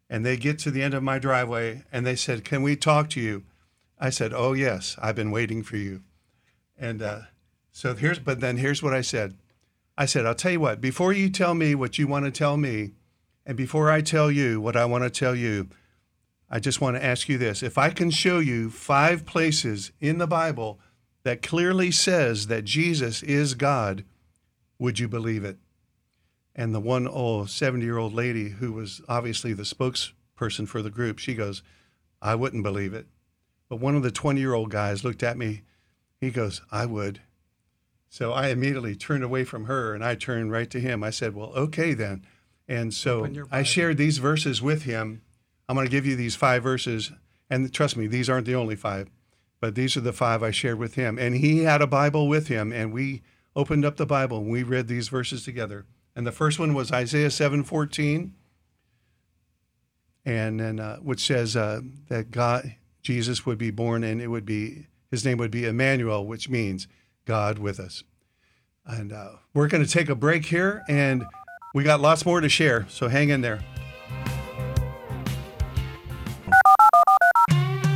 And 0.07 0.23
they 0.25 0.37
get 0.37 0.59
to 0.59 0.71
the 0.71 0.83
end 0.83 0.93
of 0.93 1.03
my 1.03 1.19
driveway 1.19 1.83
and 1.91 2.05
they 2.05 2.15
said, 2.15 2.45
"Can 2.45 2.61
we 2.61 2.75
talk 2.75 3.09
to 3.11 3.19
you?" 3.19 3.43
I 3.99 4.11
said, 4.11 4.33
"Oh 4.33 4.53
yes, 4.53 4.95
I've 5.01 5.15
been 5.15 5.31
waiting 5.31 5.63
for 5.63 5.77
you." 5.77 6.03
And 6.77 7.01
uh, 7.01 7.21
So 7.71 7.95
here's, 7.95 8.19
but 8.19 8.39
then 8.39 8.57
here's 8.57 8.83
what 8.83 8.93
I 8.93 9.01
said. 9.01 9.35
I 9.97 10.05
said, 10.05 10.25
I'll 10.25 10.35
tell 10.35 10.51
you 10.51 10.59
what, 10.59 10.79
before 10.79 11.11
you 11.11 11.29
tell 11.29 11.55
me 11.55 11.73
what 11.73 11.97
you 11.97 12.07
want 12.07 12.25
to 12.25 12.31
tell 12.31 12.57
me, 12.57 12.91
and 13.45 13.57
before 13.57 13.89
I 13.89 14.01
tell 14.01 14.29
you 14.29 14.61
what 14.61 14.75
I 14.75 14.85
want 14.85 15.03
to 15.03 15.09
tell 15.09 15.35
you, 15.35 15.69
I 16.55 16.59
just 16.59 16.79
want 16.79 16.95
to 16.95 17.03
ask 17.03 17.27
you 17.27 17.37
this. 17.37 17.61
If 17.61 17.77
I 17.77 17.89
can 17.89 18.09
show 18.09 18.39
you 18.39 18.69
five 18.69 19.25
places 19.25 19.91
in 19.99 20.19
the 20.19 20.25
Bible 20.25 20.79
that 21.23 21.41
clearly 21.41 21.91
says 21.91 22.47
that 22.47 22.63
Jesus 22.63 23.21
is 23.21 23.55
God, 23.55 24.05
would 24.79 24.97
you 24.97 25.09
believe 25.09 25.43
it? 25.43 25.57
And 26.55 26.73
the 26.73 26.79
one 26.79 27.09
old 27.09 27.49
70 27.49 27.83
year 27.83 27.97
old 27.97 28.13
lady 28.13 28.51
who 28.51 28.71
was 28.71 29.01
obviously 29.09 29.51
the 29.51 29.63
spokesperson 29.63 30.65
for 30.65 30.81
the 30.81 30.89
group, 30.89 31.19
she 31.19 31.33
goes, 31.33 31.61
I 32.21 32.35
wouldn't 32.35 32.63
believe 32.63 32.93
it. 32.93 33.07
But 33.67 33.81
one 33.81 33.97
of 33.97 34.03
the 34.03 34.09
20 34.09 34.39
year 34.39 34.53
old 34.53 34.69
guys 34.69 35.03
looked 35.03 35.23
at 35.23 35.37
me. 35.37 35.63
He 36.21 36.31
goes, 36.31 36.61
I 36.71 36.85
would. 36.85 37.19
So 38.07 38.31
I 38.31 38.47
immediately 38.47 38.95
turned 38.95 39.25
away 39.25 39.43
from 39.43 39.65
her 39.65 39.93
and 39.93 40.05
I 40.05 40.15
turned 40.15 40.53
right 40.53 40.69
to 40.69 40.79
him. 40.79 41.03
I 41.03 41.09
said, 41.09 41.35
Well, 41.35 41.51
okay 41.53 41.93
then. 41.93 42.25
And 42.65 42.93
so 42.93 43.27
I 43.51 43.63
shared 43.63 43.97
these 43.97 44.19
verses 44.19 44.61
with 44.61 44.83
him. 44.83 45.21
I'm 45.67 45.75
going 45.75 45.87
to 45.87 45.91
give 45.91 46.05
you 46.05 46.15
these 46.15 46.35
five 46.35 46.63
verses. 46.63 47.11
And 47.49 47.71
trust 47.73 47.97
me, 47.97 48.07
these 48.07 48.29
aren't 48.29 48.45
the 48.45 48.55
only 48.55 48.75
five, 48.75 49.09
but 49.59 49.75
these 49.75 49.95
are 49.97 50.01
the 50.01 50.13
five 50.13 50.43
I 50.43 50.51
shared 50.51 50.79
with 50.79 50.95
him. 50.95 51.17
And 51.17 51.35
he 51.35 51.63
had 51.63 51.81
a 51.81 51.87
Bible 51.87 52.27
with 52.27 52.47
him, 52.47 52.71
and 52.71 52.93
we 52.93 53.21
opened 53.55 53.85
up 53.85 53.97
the 53.97 54.05
Bible 54.05 54.39
and 54.39 54.49
we 54.49 54.63
read 54.63 54.87
these 54.87 55.07
verses 55.07 55.43
together. 55.43 55.85
And 56.15 56.25
the 56.25 56.31
first 56.31 56.59
one 56.59 56.73
was 56.73 56.91
Isaiah 56.91 57.29
7:14, 57.29 58.31
and 60.25 60.59
then 60.59 60.79
uh, 60.79 60.97
which 60.97 61.25
says 61.25 61.55
uh, 61.55 61.81
that 62.07 62.31
God, 62.31 62.75
Jesus 63.01 63.45
would 63.45 63.57
be 63.57 63.71
born, 63.71 64.03
and 64.03 64.21
it 64.21 64.27
would 64.27 64.45
be 64.45 64.87
his 65.11 65.25
name 65.25 65.37
would 65.37 65.51
be 65.51 65.65
Emmanuel, 65.65 66.25
which 66.25 66.49
means 66.49 66.87
God 67.25 67.59
with 67.59 67.79
us. 67.79 68.03
And 68.85 69.11
uh, 69.11 69.33
we're 69.53 69.67
going 69.67 69.83
to 69.83 69.89
take 69.89 70.09
a 70.09 70.15
break 70.15 70.45
here, 70.45 70.83
and 70.87 71.25
we 71.73 71.83
got 71.83 71.99
lots 71.99 72.25
more 72.25 72.41
to 72.41 72.49
share. 72.49 72.85
So 72.89 73.07
hang 73.07 73.29
in 73.29 73.41
there. 73.41 73.61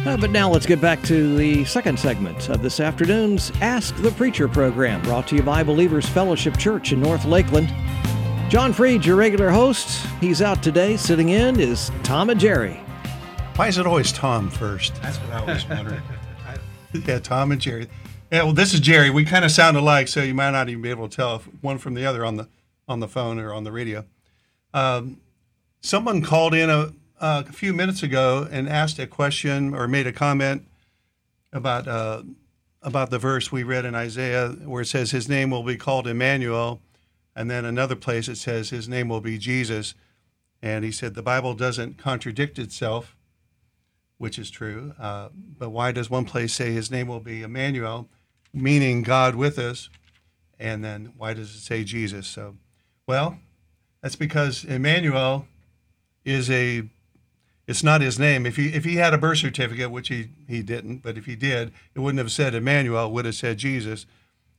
Uh, 0.09 0.17
but 0.17 0.31
now 0.31 0.49
let's 0.49 0.65
get 0.65 0.81
back 0.81 1.03
to 1.03 1.37
the 1.37 1.63
second 1.65 1.99
segment 1.99 2.49
of 2.49 2.63
this 2.63 2.79
afternoon's 2.79 3.51
Ask 3.61 3.95
the 3.97 4.09
Preacher 4.09 4.47
program, 4.47 5.03
brought 5.03 5.27
to 5.27 5.35
you 5.35 5.43
by 5.43 5.61
Believers 5.61 6.09
Fellowship 6.09 6.57
Church 6.57 6.91
in 6.91 6.99
North 6.99 7.25
Lakeland. 7.25 7.71
John 8.49 8.73
Freed, 8.73 9.05
your 9.05 9.17
regular 9.17 9.51
host. 9.51 10.03
He's 10.19 10.41
out 10.41 10.63
today. 10.63 10.97
Sitting 10.97 11.29
in 11.29 11.59
is 11.59 11.91
Tom 12.01 12.31
and 12.31 12.39
Jerry. 12.39 12.81
Why 13.55 13.67
is 13.67 13.77
it 13.77 13.85
always 13.85 14.11
Tom 14.11 14.49
first? 14.49 14.99
That's 15.03 15.17
what 15.17 15.29
I 15.29 15.39
always 15.41 15.69
wondered. 15.69 16.01
Yeah, 17.05 17.19
Tom 17.19 17.51
and 17.51 17.61
Jerry. 17.61 17.87
Yeah, 18.31 18.41
well, 18.41 18.53
this 18.53 18.73
is 18.73 18.79
Jerry. 18.79 19.11
We 19.11 19.25
kind 19.25 19.45
of 19.45 19.51
sound 19.51 19.77
alike, 19.77 20.07
so 20.07 20.23
you 20.23 20.33
might 20.33 20.49
not 20.49 20.69
even 20.69 20.81
be 20.81 20.89
able 20.89 21.07
to 21.07 21.15
tell 21.15 21.35
if 21.35 21.43
one 21.61 21.77
from 21.77 21.93
the 21.93 22.07
other 22.07 22.25
on 22.25 22.35
the 22.35 22.49
on 22.87 22.99
the 22.99 23.07
phone 23.07 23.37
or 23.37 23.53
on 23.53 23.63
the 23.63 23.71
radio. 23.71 24.05
Um, 24.73 25.21
someone 25.81 26.23
called 26.23 26.55
in 26.55 26.71
a, 26.71 26.93
a 27.19 27.51
few 27.51 27.73
minutes 27.73 28.03
ago 28.03 28.47
and 28.49 28.67
asked 28.69 28.99
a 28.99 29.07
question 29.07 29.73
or 29.73 29.87
made 29.87 30.07
a 30.07 30.11
comment 30.11 30.65
about 31.51 31.87
uh, 31.87 32.23
about 32.81 33.09
the 33.09 33.19
verse 33.19 33.51
we 33.51 33.63
read 33.63 33.85
in 33.85 33.95
Isaiah 33.95 34.49
where 34.63 34.81
it 34.81 34.87
says 34.87 35.11
his 35.11 35.27
name 35.27 35.49
will 35.49 35.63
be 35.63 35.77
called 35.77 36.07
Emmanuel, 36.07 36.79
and 37.35 37.49
then 37.49 37.65
another 37.65 37.95
place 37.95 38.27
it 38.27 38.37
says 38.37 38.69
his 38.69 38.87
name 38.87 39.09
will 39.09 39.21
be 39.21 39.37
Jesus. 39.37 39.93
And 40.61 40.83
he 40.83 40.91
said 40.91 41.15
the 41.15 41.21
Bible 41.21 41.53
doesn't 41.53 41.97
contradict 41.97 42.59
itself 42.59 43.15
which 44.19 44.37
is 44.37 44.51
true. 44.51 44.93
Uh, 44.99 45.29
but 45.33 45.71
why 45.71 45.91
does 45.91 46.09
one 46.09 46.25
place 46.25 46.53
say 46.53 46.71
his 46.71 46.91
name 46.91 47.07
will 47.07 47.21
be 47.21 47.41
Emmanuel, 47.41 48.07
meaning 48.53 49.01
God 49.01 49.33
with 49.33 49.57
us, 49.57 49.89
and 50.59 50.83
then 50.83 51.13
why 51.17 51.33
does 51.33 51.55
it 51.55 51.59
say 51.59 51.83
Jesus? 51.83 52.27
So, 52.27 52.57
well, 53.07 53.39
that's 54.03 54.17
because 54.17 54.63
Emmanuel 54.63 55.47
is 56.23 56.51
a. 56.51 56.83
It's 57.69 57.83
not 57.83 58.01
his 58.01 58.17
name. 58.17 58.47
If 58.47 58.55
he 58.55 58.69
if 58.69 58.83
he 58.83 58.95
had 58.95 59.13
a 59.13 59.17
birth 59.19 59.37
certificate, 59.37 59.91
which 59.91 60.07
he 60.07 60.29
he 60.47 60.63
didn't, 60.63 61.03
but 61.03 61.19
if 61.19 61.27
he 61.27 61.35
did, 61.35 61.71
it 61.93 61.99
wouldn't 61.99 62.17
have 62.17 62.31
said 62.31 62.55
Emmanuel. 62.55 63.05
It 63.05 63.11
would 63.11 63.25
have 63.25 63.35
said 63.35 63.59
Jesus. 63.59 64.07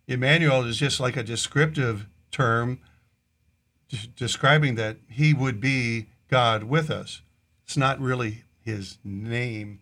Emmanuel 0.06 0.62
is 0.62 0.76
just 0.76 1.00
like 1.00 1.16
a 1.16 1.24
descriptive 1.24 2.06
term 2.30 2.78
des- 3.88 4.06
describing 4.14 4.76
that 4.76 4.98
he 5.08 5.34
would 5.34 5.60
be 5.60 6.06
God 6.28 6.62
with 6.62 6.88
us. 6.88 7.22
It's 7.64 7.76
not 7.76 8.00
really 8.00 8.44
his 8.60 8.98
name. 9.02 9.80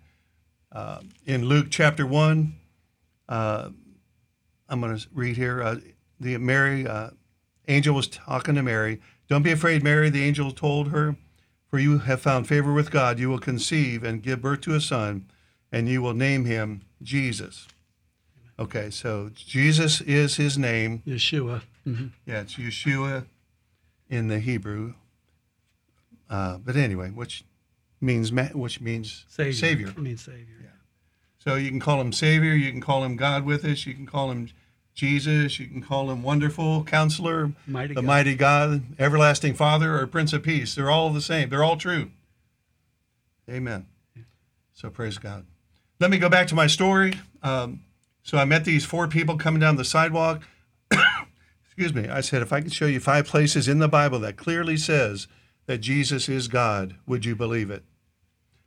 Uh, 0.72 1.00
in 1.26 1.44
Luke 1.44 1.66
chapter 1.68 2.06
1, 2.06 2.54
uh, 3.28 3.68
I'm 4.70 4.80
going 4.80 4.96
to 4.96 5.06
read 5.12 5.36
here. 5.36 5.62
Uh, 5.62 5.76
the 6.18 6.38
Mary, 6.38 6.86
uh, 6.86 7.10
angel 7.68 7.94
was 7.94 8.08
talking 8.08 8.54
to 8.54 8.62
Mary. 8.62 9.02
Don't 9.28 9.42
be 9.42 9.52
afraid, 9.52 9.82
Mary, 9.82 10.08
the 10.08 10.24
angel 10.24 10.50
told 10.50 10.88
her, 10.88 11.16
for 11.68 11.78
you 11.78 11.98
have 11.98 12.20
found 12.20 12.46
favor 12.48 12.72
with 12.72 12.90
God. 12.90 13.18
You 13.18 13.28
will 13.30 13.38
conceive 13.38 14.02
and 14.02 14.22
give 14.22 14.42
birth 14.42 14.62
to 14.62 14.74
a 14.74 14.80
son, 14.80 15.26
and 15.70 15.88
you 15.88 16.02
will 16.02 16.14
name 16.14 16.44
him 16.44 16.82
Jesus. 17.02 17.68
Okay, 18.58 18.90
so 18.90 19.30
Jesus 19.34 20.00
is 20.00 20.36
his 20.36 20.58
name. 20.58 21.02
Yeshua. 21.06 21.62
Mhm. 21.86 22.10
Yeah, 22.26 22.40
it's 22.40 22.54
Yeshua 22.56 23.26
in 24.10 24.28
the 24.28 24.40
Hebrew. 24.40 24.94
Uh, 26.28 26.58
but 26.58 26.76
anyway, 26.76 27.10
which 27.10 27.44
means 28.00 28.32
ma- 28.32 28.48
which 28.48 28.80
means 28.80 29.24
Savior. 29.28 29.52
Savior. 29.52 29.94
I 29.96 30.00
mean 30.00 30.16
Savior. 30.16 30.54
So 31.38 31.54
you 31.54 31.70
can 31.70 31.80
call 31.80 32.00
him 32.00 32.12
Savior, 32.12 32.52
you 32.52 32.70
can 32.72 32.80
call 32.80 33.04
him 33.04 33.16
God 33.16 33.44
with 33.44 33.64
us, 33.64 33.86
you 33.86 33.94
can 33.94 34.04
call 34.06 34.30
him 34.30 34.50
Jesus, 34.98 35.60
you 35.60 35.68
can 35.68 35.80
call 35.80 36.10
him 36.10 36.24
Wonderful 36.24 36.82
Counselor, 36.82 37.52
Mighty 37.68 37.94
the 37.94 38.00
God. 38.00 38.04
Mighty 38.04 38.34
God, 38.34 38.82
Everlasting 38.98 39.54
Father, 39.54 39.96
or 39.96 40.08
Prince 40.08 40.32
of 40.32 40.42
Peace. 40.42 40.74
They're 40.74 40.90
all 40.90 41.10
the 41.10 41.20
same. 41.20 41.50
They're 41.50 41.62
all 41.62 41.76
true. 41.76 42.10
Amen. 43.48 43.86
So 44.74 44.90
praise 44.90 45.16
God. 45.16 45.46
Let 46.00 46.10
me 46.10 46.18
go 46.18 46.28
back 46.28 46.48
to 46.48 46.56
my 46.56 46.66
story. 46.66 47.14
Um, 47.44 47.84
so 48.24 48.38
I 48.38 48.44
met 48.44 48.64
these 48.64 48.84
four 48.84 49.06
people 49.06 49.38
coming 49.38 49.60
down 49.60 49.76
the 49.76 49.84
sidewalk. 49.84 50.42
Excuse 51.66 51.94
me. 51.94 52.08
I 52.08 52.20
said, 52.20 52.42
if 52.42 52.52
I 52.52 52.60
could 52.60 52.74
show 52.74 52.86
you 52.86 52.98
five 52.98 53.24
places 53.24 53.68
in 53.68 53.78
the 53.78 53.86
Bible 53.86 54.18
that 54.18 54.36
clearly 54.36 54.76
says 54.76 55.28
that 55.66 55.78
Jesus 55.78 56.28
is 56.28 56.48
God, 56.48 56.96
would 57.06 57.24
you 57.24 57.36
believe 57.36 57.70
it? 57.70 57.84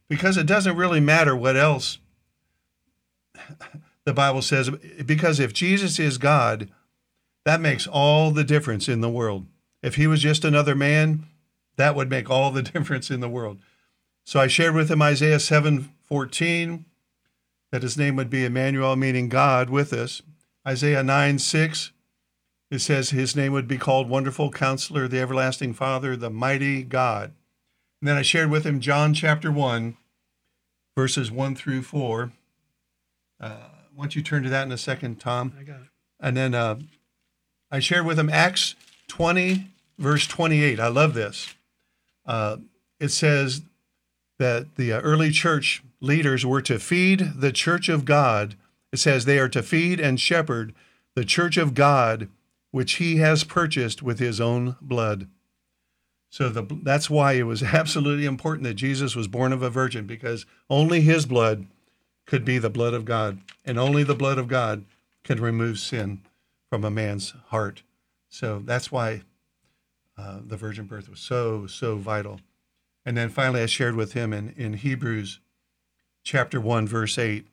Because 0.08 0.38
it 0.38 0.46
doesn't 0.46 0.78
really 0.78 1.02
matter 1.02 1.36
what 1.36 1.58
else 1.58 1.98
the 4.06 4.14
Bible 4.14 4.42
says, 4.42 4.70
because 5.06 5.40
if 5.40 5.54
Jesus 5.54 6.00
is 6.00 6.18
God, 6.18 6.70
that 7.46 7.62
makes 7.62 7.88
all 7.88 8.32
the 8.32 8.44
difference 8.44 8.88
in 8.88 9.02
the 9.02 9.10
world. 9.10 9.48
If 9.82 9.96
he 9.96 10.08
was 10.08 10.22
just 10.22 10.46
another 10.46 10.76
man, 10.76 11.26
that 11.78 11.96
would 11.96 12.10
make 12.10 12.30
all 12.30 12.52
the 12.52 12.62
difference 12.74 13.10
in 13.10 13.20
the 13.20 13.30
world. 13.30 13.60
So 14.24 14.40
I 14.40 14.48
shared 14.48 14.76
with 14.76 14.90
him 14.92 15.02
Isaiah 15.02 15.38
7:14 15.40 16.86
that 17.72 17.84
his 17.84 17.98
name 17.98 18.16
would 18.16 18.30
be 18.30 18.46
Emmanuel, 18.46 18.96
meaning 18.96 19.30
God 19.30 19.70
with 19.70 19.94
us. 19.94 20.22
Isaiah 20.68 21.04
9 21.04 21.40
6, 21.40 21.92
it 22.70 22.80
says 22.80 23.10
his 23.10 23.36
name 23.36 23.52
would 23.54 23.68
be 23.68 23.78
called 23.78 24.10
Wonderful 24.10 24.52
Counselor, 24.52 25.08
the 25.08 25.20
Everlasting 25.20 25.74
Father, 25.74 26.16
the 26.16 26.30
Mighty 26.30 26.84
God. 26.84 27.34
And 28.00 28.08
then 28.08 28.18
I 28.18 28.22
shared 28.22 28.52
with 28.52 28.66
him 28.66 28.80
John 28.80 29.14
chapter 29.14 29.52
1, 29.52 29.98
verses 30.96 31.32
1 31.32 31.56
through 31.56 31.82
4. 31.82 32.32
Uh, 33.40 33.56
why 33.96 34.04
don't 34.04 34.16
you 34.16 34.22
turn 34.22 34.44
to 34.44 34.50
that 34.50 34.64
in 34.66 34.72
a 34.72 34.78
second, 34.78 35.20
Tom? 35.20 35.54
I 35.60 35.64
got 35.64 35.82
it. 35.82 35.88
And 36.20 36.38
then 36.38 36.54
uh, 36.54 36.80
I 37.72 37.80
shared 37.80 38.06
with 38.06 38.20
him 38.20 38.30
Acts 38.30 38.76
20, 39.08 39.68
verse 39.98 40.28
28. 40.28 40.80
I 40.80 40.88
love 40.88 41.14
this. 41.14 41.56
Uh, 42.26 42.58
it 43.00 43.10
says 43.10 43.62
that 44.40 44.76
the 44.76 44.94
uh, 44.94 45.02
early 45.02 45.32
church 45.32 45.84
leaders 46.00 46.46
were 46.46 46.62
to 46.62 46.80
feed 46.80 47.34
the 47.36 47.52
church 47.52 47.90
of 47.90 48.06
God. 48.06 48.56
It 48.92 48.98
says 48.98 49.26
they 49.26 49.40
are 49.40 49.50
to 49.50 49.64
feed 49.64 50.00
and 50.00 50.20
shepherd 50.20 50.74
the 51.16 51.26
church 51.26 51.58
of 51.58 51.74
God, 51.74 52.30
which 52.72 52.94
he 52.94 53.18
has 53.18 53.44
purchased 53.44 54.02
with 54.02 54.20
his 54.20 54.40
own 54.40 54.76
blood. 54.82 55.28
So 56.30 56.48
the, 56.48 56.64
that's 56.84 57.10
why 57.10 57.34
it 57.34 57.44
was 57.44 57.62
absolutely 57.64 58.26
important 58.26 58.64
that 58.64 58.76
Jesus 58.76 59.16
was 59.16 59.28
born 59.28 59.52
of 59.52 59.62
a 59.62 59.70
virgin, 59.70 60.06
because 60.06 60.46
only 60.70 61.02
his 61.02 61.26
blood 61.26 61.68
could 62.26 62.46
be 62.46 62.58
the 62.58 62.70
blood 62.70 62.94
of 62.94 63.06
God, 63.06 63.40
and 63.66 63.78
only 63.78 64.04
the 64.04 64.16
blood 64.16 64.38
of 64.38 64.48
God 64.48 64.86
can 65.24 65.42
remove 65.42 65.80
sin 65.80 66.22
from 66.70 66.84
a 66.84 66.92
man's 66.92 67.34
heart. 67.48 67.84
So 68.30 68.62
that's 68.64 68.92
why 68.92 69.24
uh, 70.18 70.40
the 70.46 70.58
virgin 70.58 70.86
birth 70.86 71.10
was 71.10 71.20
so, 71.20 71.68
so 71.68 71.98
vital. 71.98 72.40
And 73.06 73.18
then 73.18 73.30
finally, 73.30 73.62
I 73.62 73.66
shared 73.66 73.96
with 73.96 74.14
him 74.14 74.32
in, 74.34 74.54
in 74.58 74.74
Hebrews 74.74 75.40
chapter 76.24 76.62
1, 76.62 76.88
verse 76.88 77.18
8. 77.18 77.48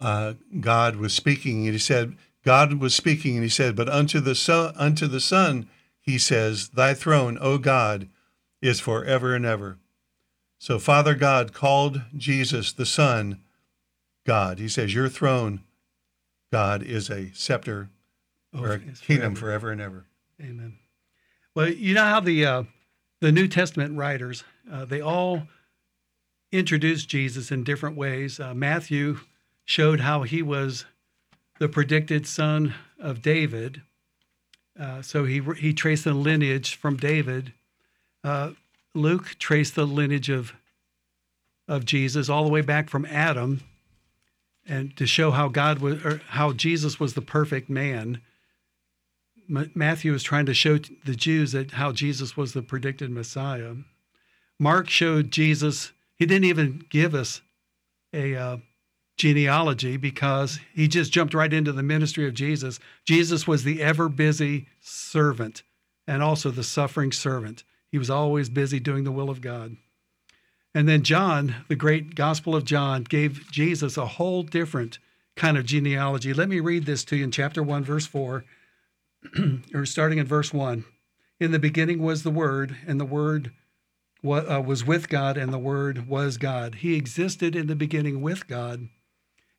Uh, 0.00 0.34
God 0.60 0.96
was 0.96 1.12
speaking, 1.12 1.64
and 1.64 1.74
he 1.74 1.78
said, 1.78 2.16
God 2.44 2.74
was 2.74 2.94
speaking, 2.94 3.34
and 3.34 3.42
he 3.42 3.48
said, 3.48 3.74
But 3.74 3.88
unto 3.88 4.20
the 4.20 4.34
Son, 4.34 4.72
unto 4.76 5.06
the 5.06 5.20
Son, 5.20 5.68
he 6.00 6.18
says, 6.18 6.68
Thy 6.68 6.94
throne, 6.94 7.38
O 7.40 7.58
God, 7.58 8.08
is 8.62 8.78
forever 8.78 9.34
and 9.34 9.44
ever. 9.44 9.78
So 10.58 10.78
Father 10.78 11.14
God 11.14 11.52
called 11.52 12.02
Jesus 12.16 12.72
the 12.72 12.86
Son 12.86 13.40
God. 14.26 14.58
He 14.58 14.68
says, 14.68 14.94
Your 14.94 15.08
throne 15.08 15.62
God 16.52 16.82
is 16.82 17.10
a 17.10 17.32
scepter 17.32 17.90
or 18.56 18.72
a 18.72 18.78
kingdom 18.78 19.34
forever. 19.34 19.68
forever 19.68 19.70
and 19.72 19.80
ever. 19.80 20.06
Amen. 20.40 20.78
Well, 21.54 21.68
you 21.68 21.94
know 21.94 22.04
how 22.04 22.20
the 22.20 22.44
uh, 22.44 22.62
the 23.20 23.32
New 23.32 23.48
Testament 23.48 23.96
writers 23.96 24.44
uh, 24.70 24.84
they 24.84 25.00
all 25.00 25.42
introduced 26.52 27.08
Jesus 27.08 27.50
in 27.50 27.64
different 27.64 27.96
ways. 27.96 28.40
Uh, 28.40 28.54
Matthew 28.54 29.20
showed 29.64 30.00
how 30.00 30.22
he 30.22 30.42
was 30.42 30.84
the 31.58 31.68
predicted 31.68 32.26
son 32.26 32.74
of 32.98 33.22
David, 33.22 33.82
uh, 34.78 35.02
so 35.02 35.24
he 35.24 35.40
he 35.58 35.72
traced 35.72 36.04
the 36.04 36.14
lineage 36.14 36.74
from 36.74 36.96
David. 36.96 37.52
Luke 38.96 39.36
traced 39.38 39.74
the 39.74 39.86
lineage 39.86 40.28
of 40.28 40.54
of 41.68 41.84
Jesus 41.84 42.28
all 42.28 42.44
the 42.44 42.50
way 42.50 42.60
back 42.60 42.88
from 42.88 43.04
Adam, 43.06 43.60
and 44.66 44.96
to 44.96 45.06
show 45.06 45.32
how 45.32 45.48
God 45.48 45.80
was 45.80 46.04
or 46.04 46.22
how 46.28 46.52
Jesus 46.52 47.00
was 47.00 47.14
the 47.14 47.22
perfect 47.22 47.68
man. 47.68 48.20
Ma- 49.48 49.64
Matthew 49.74 50.14
is 50.14 50.22
trying 50.22 50.46
to 50.46 50.54
show 50.54 50.78
the 50.78 51.16
Jews 51.16 51.52
that 51.52 51.72
how 51.72 51.92
Jesus 51.92 52.36
was 52.36 52.52
the 52.52 52.62
predicted 52.62 53.10
Messiah. 53.10 53.74
Mark 54.58 54.88
showed 54.88 55.30
Jesus. 55.30 55.92
He 56.16 56.24
didn't 56.24 56.44
even 56.44 56.84
give 56.88 57.14
us 57.14 57.42
a 58.12 58.34
uh, 58.34 58.56
genealogy 59.16 59.96
because 59.96 60.58
he 60.74 60.88
just 60.88 61.12
jumped 61.12 61.34
right 61.34 61.52
into 61.52 61.72
the 61.72 61.82
ministry 61.82 62.26
of 62.26 62.34
Jesus. 62.34 62.78
Jesus 63.04 63.46
was 63.46 63.64
the 63.64 63.82
ever 63.82 64.08
busy 64.08 64.66
servant 64.80 65.62
and 66.06 66.22
also 66.22 66.50
the 66.50 66.64
suffering 66.64 67.12
servant. 67.12 67.64
He 67.96 67.98
was 67.98 68.10
always 68.10 68.50
busy 68.50 68.78
doing 68.78 69.04
the 69.04 69.10
will 69.10 69.30
of 69.30 69.40
God. 69.40 69.78
And 70.74 70.86
then 70.86 71.02
John, 71.02 71.64
the 71.68 71.74
great 71.74 72.14
Gospel 72.14 72.54
of 72.54 72.66
John, 72.66 73.04
gave 73.04 73.50
Jesus 73.50 73.96
a 73.96 74.04
whole 74.04 74.42
different 74.42 74.98
kind 75.34 75.56
of 75.56 75.64
genealogy. 75.64 76.34
Let 76.34 76.50
me 76.50 76.60
read 76.60 76.84
this 76.84 77.06
to 77.06 77.16
you 77.16 77.24
in 77.24 77.30
chapter 77.30 77.62
1, 77.62 77.84
verse 77.84 78.04
4 78.04 78.44
or 79.74 79.86
starting 79.86 80.18
in 80.18 80.26
verse 80.26 80.52
1 80.52 80.84
in 81.40 81.52
the 81.52 81.58
beginning 81.58 82.02
was 82.02 82.22
the 82.22 82.30
word 82.30 82.76
and 82.86 83.00
the 83.00 83.06
word 83.06 83.52
uh, 84.22 84.60
was 84.60 84.84
with 84.84 85.08
god 85.08 85.38
and 85.38 85.50
the 85.50 85.58
word 85.58 86.06
was 86.06 86.36
god 86.36 86.74
he 86.74 86.96
existed 86.96 87.56
in 87.56 87.66
the 87.66 87.74
beginning 87.74 88.20
with 88.20 88.46
god 88.46 88.88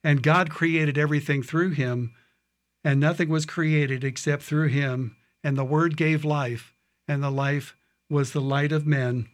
and 0.03 0.22
god 0.22 0.51
created 0.51 0.96
everything 0.96 1.41
through 1.41 1.72
him 1.72 2.13
and 2.84 3.00
nothing 3.00 3.29
was 3.29 3.48
created 3.48 4.03
except 4.03 4.44
through 4.44 4.67
him 4.67 5.17
and 5.44 5.58
the 5.58 5.65
word 5.65 5.98
gave 5.98 6.24
life 6.24 6.75
and 7.08 7.24
the 7.24 7.32
life 7.32 7.75
was 8.10 8.32
the 8.32 8.42
light 8.42 8.72
of 8.72 8.88
men 8.88 9.28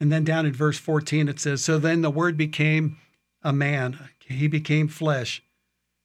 and 0.00 0.12
then 0.12 0.24
down 0.24 0.46
in 0.46 0.52
verse 0.52 0.78
14 0.78 1.28
it 1.28 1.40
says 1.40 1.64
so 1.64 1.78
then 1.78 2.02
the 2.02 2.10
word 2.10 2.36
became 2.36 2.98
a 3.42 3.52
man 3.52 4.08
he 4.28 4.48
became 4.48 4.88
flesh 4.88 5.42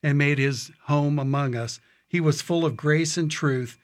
and 0.03 0.17
made 0.17 0.37
his 0.37 0.71
home 0.83 1.17
among 1.17 1.55
us. 1.55 1.79
He 2.07 2.19
was 2.19 2.41
full 2.41 2.65
of 2.65 2.77
grace 2.77 3.17
and 3.17 3.31
truth. 3.31 3.79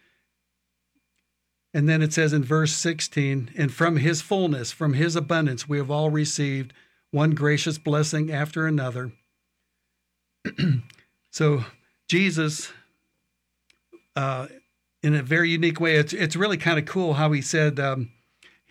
And 1.73 1.87
then 1.87 2.01
it 2.01 2.13
says 2.13 2.33
in 2.33 2.43
verse 2.43 2.73
16, 2.73 3.51
and 3.55 3.73
from 3.73 3.97
his 3.97 4.21
fullness, 4.21 4.71
from 4.71 4.93
his 4.93 5.15
abundance, 5.15 5.69
we 5.69 5.77
have 5.77 5.91
all 5.91 6.09
received 6.09 6.73
one 7.11 7.31
gracious 7.31 7.77
blessing 7.77 8.31
after 8.31 8.65
another. 8.67 9.11
so 11.31 11.65
Jesus, 12.07 12.71
uh, 14.15 14.47
in 15.01 15.15
a 15.15 15.23
very 15.23 15.49
unique 15.49 15.79
way, 15.79 15.95
it's, 15.95 16.13
it's 16.13 16.35
really 16.35 16.57
kind 16.57 16.79
of 16.79 16.85
cool 16.85 17.13
how 17.13 17.31
he 17.31 17.41
said, 17.41 17.79
um, 17.79 18.11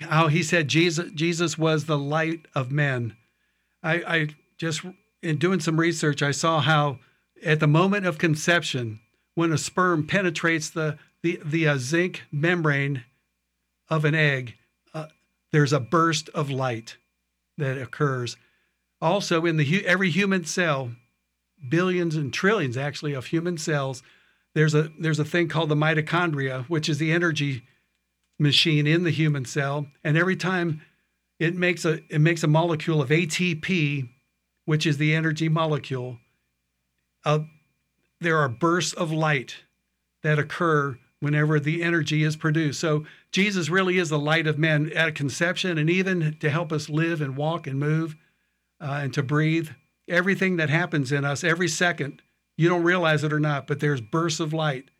how 0.01 0.29
he 0.29 0.43
said 0.43 0.69
Jesus, 0.69 1.11
Jesus 1.13 1.57
was 1.57 1.85
the 1.85 1.99
light 1.99 2.47
of 2.55 2.71
men. 2.71 3.17
I, 3.83 3.95
I 3.95 4.29
just, 4.59 4.83
in 5.23 5.39
doing 5.39 5.61
some 5.61 5.81
research, 5.81 6.23
I 6.23 6.31
saw 6.31 6.61
how 6.61 6.99
at 7.45 7.61
the 7.61 7.67
moment 7.67 8.07
of 8.07 8.19
conception, 8.19 9.01
when 9.35 9.53
a 9.53 9.59
sperm 9.59 10.07
penetrates 10.07 10.69
the 10.69 10.99
the, 11.23 11.41
the 11.45 11.67
uh, 11.67 11.77
zinc 11.79 12.23
membrane 12.31 13.05
of 13.89 14.05
an 14.05 14.15
egg, 14.15 14.55
uh, 14.95 15.07
there's 15.53 15.73
a 15.73 15.81
burst 15.81 16.29
of 16.31 16.51
light 16.51 16.97
that 17.57 17.79
occurs. 17.79 18.37
Also, 19.01 19.45
in 19.45 19.57
the 19.57 19.87
every 19.87 20.11
human 20.11 20.45
cell, 20.45 20.93
billions 21.69 22.15
and 22.17 22.33
trillions 22.33 22.77
actually 22.77 23.15
of 23.15 23.27
human 23.27 23.59
cells, 23.59 24.03
there's 24.55 24.75
a 24.75 24.91
there's 24.99 25.19
a 25.19 25.25
thing 25.25 25.49
called 25.49 25.69
the 25.69 25.75
mitochondria, 25.75 26.65
which 26.67 26.89
is 26.89 26.99
the 26.99 27.13
energy 27.13 27.63
machine 28.39 28.87
in 28.87 29.05
the 29.05 29.11
human 29.11 29.45
cell, 29.45 29.87
and 30.05 30.17
every 30.17 30.37
time 30.37 30.81
it 31.39 31.55
makes 31.55 31.85
a 31.85 32.01
it 32.09 32.21
makes 32.21 32.43
a 32.43 32.49
molecule 32.49 33.01
of 33.01 33.11
ATP, 33.11 34.09
which 34.65 34.87
is 34.87 34.99
the 34.99 35.15
energy 35.15 35.49
molecule. 35.49 36.19
Uh, 37.25 37.41
there 38.21 38.39
are 38.39 38.49
bursts 38.49 38.93
of 38.95 39.13
light 39.13 39.57
that 40.23 40.39
occur 40.39 40.99
whenever 41.21 41.59
the 41.59 41.83
energy 41.83 42.23
is 42.23 42.37
produced. 42.37 42.81
So 42.81 43.05
Jesus 43.33 43.69
really 43.69 43.99
is 43.99 44.09
the 44.09 44.19
light 44.19 44.47
of 44.47 44.59
men 44.59 44.93
at 44.95 45.15
conception, 45.15 45.79
and 45.79 45.91
even 45.91 46.37
to 46.41 46.51
help 46.51 46.73
us 46.73 46.89
live 46.89 47.21
and 47.21 47.37
walk 47.37 47.67
and 47.67 47.79
move 47.79 48.17
uh, 48.81 49.01
and 49.03 49.15
to 49.15 49.23
breathe. 49.23 49.71
Everything 50.09 50.57
that 50.57 50.71
happens 50.71 51.13
in 51.13 51.25
us 51.25 51.45
every 51.45 51.69
second, 51.69 52.23
you 52.59 52.69
don't 52.69 52.83
realize 52.83 53.25
it 53.25 53.33
or 53.33 53.41
not, 53.41 53.67
but 53.67 53.81
there's 53.81 54.03
bursts 54.03 54.41
of 54.41 54.53
light, 54.53 54.91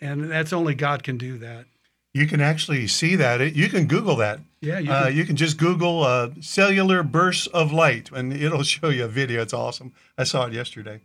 and 0.00 0.30
that's 0.30 0.52
only 0.52 0.74
God 0.74 1.02
can 1.04 1.16
do 1.16 1.38
that. 1.38 1.66
You 2.12 2.26
can 2.26 2.40
actually 2.40 2.86
see 2.88 3.16
that. 3.16 3.40
It- 3.40 3.54
You 3.54 3.68
can 3.68 3.86
Google 3.86 4.16
that. 4.16 4.40
Yeah, 4.60 4.78
you 4.78 4.90
uh, 4.90 5.04
can- 5.06 5.16
you 5.16 5.24
can 5.24 5.36
just 5.36 5.58
Google 5.58 6.02
uh, 6.04 6.30
cellular 6.40 7.02
bursts 7.02 7.46
of 7.48 7.72
light, 7.72 8.10
and 8.12 8.32
it'll 8.32 8.62
show 8.74 8.88
you 8.88 9.04
a 9.04 9.08
video. 9.08 9.42
It's 9.42 9.52
awesome. 9.54 9.92
I 10.18 10.24
saw 10.24 10.46
it 10.46 10.52
yesterday. 10.52 11.00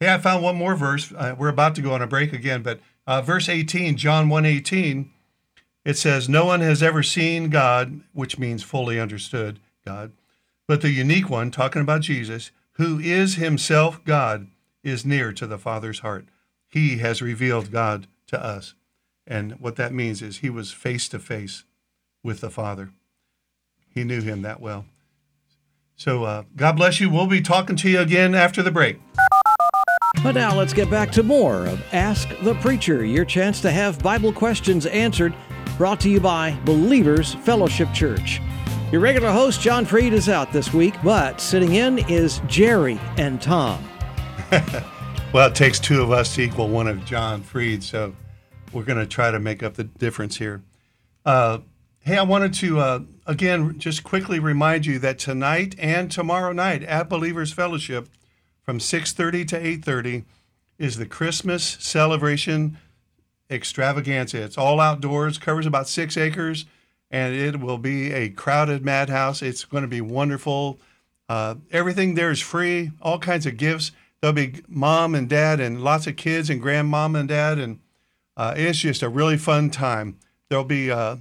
Hey, 0.00 0.12
I 0.12 0.18
found 0.18 0.42
one 0.42 0.56
more 0.56 0.74
verse. 0.74 1.12
Uh, 1.12 1.34
we're 1.38 1.48
about 1.48 1.74
to 1.76 1.82
go 1.82 1.92
on 1.92 2.02
a 2.02 2.06
break 2.06 2.32
again, 2.32 2.62
but 2.62 2.80
uh, 3.06 3.20
verse 3.22 3.48
18, 3.48 3.96
John 3.96 4.28
1:18, 4.28 5.10
it 5.84 5.96
says, 5.98 6.28
"No 6.28 6.46
one 6.46 6.60
has 6.60 6.82
ever 6.82 7.02
seen 7.02 7.48
God," 7.50 8.00
which 8.12 8.38
means 8.38 8.62
fully 8.62 8.98
understood 8.98 9.60
God, 9.84 10.12
but 10.66 10.80
the 10.80 10.90
unique 10.90 11.28
one, 11.28 11.50
talking 11.50 11.82
about 11.82 12.00
Jesus, 12.00 12.50
who 12.72 12.98
is 12.98 13.34
Himself 13.36 14.02
God, 14.04 14.48
is 14.84 15.04
near 15.04 15.32
to 15.32 15.46
the 15.46 15.58
Father's 15.58 16.00
heart. 16.00 16.26
He 16.68 16.98
has 16.98 17.22
revealed 17.22 17.72
God 17.72 18.06
to 18.28 18.42
us, 18.42 18.74
and 19.26 19.52
what 19.60 19.76
that 19.76 19.92
means 19.92 20.22
is 20.22 20.38
He 20.38 20.50
was 20.50 20.70
face 20.70 21.08
to 21.08 21.18
face 21.18 21.64
with 22.22 22.40
the 22.40 22.50
Father. 22.50 22.90
He 23.88 24.04
knew 24.04 24.20
Him 24.20 24.42
that 24.42 24.60
well. 24.60 24.84
So 25.96 26.24
uh, 26.24 26.42
God 26.56 26.72
bless 26.76 27.00
you. 27.00 27.08
We'll 27.08 27.26
be 27.26 27.40
talking 27.40 27.76
to 27.76 27.88
you 27.88 28.00
again 28.00 28.34
after 28.34 28.62
the 28.62 28.70
break. 28.70 29.00
But 30.22 30.34
now 30.34 30.56
let's 30.56 30.72
get 30.72 30.90
back 30.90 31.10
to 31.12 31.22
more 31.22 31.66
of 31.66 31.82
Ask 31.92 32.28
the 32.42 32.54
Preacher, 32.54 33.04
your 33.04 33.24
chance 33.24 33.60
to 33.60 33.70
have 33.70 34.02
Bible 34.02 34.32
questions 34.32 34.86
answered, 34.86 35.34
brought 35.76 36.00
to 36.00 36.08
you 36.08 36.18
by 36.18 36.58
Believers 36.64 37.34
Fellowship 37.34 37.92
Church. 37.92 38.40
Your 38.90 39.00
regular 39.00 39.30
host, 39.30 39.60
John 39.60 39.84
Freed, 39.84 40.12
is 40.12 40.28
out 40.28 40.52
this 40.52 40.72
week, 40.72 40.94
but 41.02 41.40
sitting 41.40 41.74
in 41.74 41.98
is 42.08 42.40
Jerry 42.46 42.98
and 43.16 43.40
Tom. 43.42 43.84
Well, 45.32 45.48
it 45.48 45.56
takes 45.56 45.80
two 45.80 46.00
of 46.00 46.12
us 46.12 46.36
to 46.36 46.42
equal 46.42 46.68
one 46.68 46.86
of 46.86 47.04
John 47.04 47.42
Freed, 47.42 47.82
so 47.82 48.14
we're 48.72 48.84
going 48.84 49.00
to 49.00 49.06
try 49.06 49.32
to 49.32 49.40
make 49.40 49.64
up 49.64 49.74
the 49.74 49.82
difference 49.82 50.36
here. 50.36 50.62
Uh, 51.26 51.58
hey, 51.98 52.16
I 52.16 52.22
wanted 52.22 52.54
to 52.54 52.78
uh, 52.78 53.00
again 53.26 53.76
just 53.80 54.04
quickly 54.04 54.38
remind 54.38 54.86
you 54.86 55.00
that 55.00 55.18
tonight 55.18 55.74
and 55.76 56.08
tomorrow 56.08 56.52
night 56.52 56.84
at 56.84 57.08
Believers 57.08 57.52
Fellowship, 57.52 58.08
from 58.62 58.78
6:30 58.78 59.44
to 59.48 59.60
8:30, 59.60 60.24
is 60.78 60.98
the 60.98 61.06
Christmas 61.06 61.64
celebration 61.80 62.78
extravaganza. 63.50 64.40
It's 64.40 64.56
all 64.56 64.78
outdoors, 64.78 65.36
covers 65.36 65.66
about 65.66 65.88
six 65.88 66.16
acres, 66.16 66.64
and 67.10 67.34
it 67.34 67.58
will 67.58 67.78
be 67.78 68.12
a 68.12 68.28
crowded 68.28 68.84
madhouse. 68.84 69.42
It's 69.42 69.64
going 69.64 69.82
to 69.82 69.88
be 69.88 70.00
wonderful. 70.00 70.78
Uh, 71.28 71.56
everything 71.72 72.14
there 72.14 72.30
is 72.30 72.40
free, 72.40 72.92
all 73.02 73.18
kinds 73.18 73.46
of 73.46 73.56
gifts. 73.56 73.90
There'll 74.24 74.32
be 74.32 74.62
mom 74.66 75.14
and 75.14 75.28
dad 75.28 75.60
and 75.60 75.84
lots 75.84 76.06
of 76.06 76.16
kids 76.16 76.48
and 76.48 76.58
grandmom 76.58 77.14
and 77.14 77.28
dad, 77.28 77.58
and 77.58 77.80
uh, 78.38 78.54
it's 78.56 78.78
just 78.78 79.02
a 79.02 79.10
really 79.10 79.36
fun 79.36 79.68
time. 79.68 80.18
There'll 80.48 80.64
be, 80.64 80.90
uh, 80.90 81.16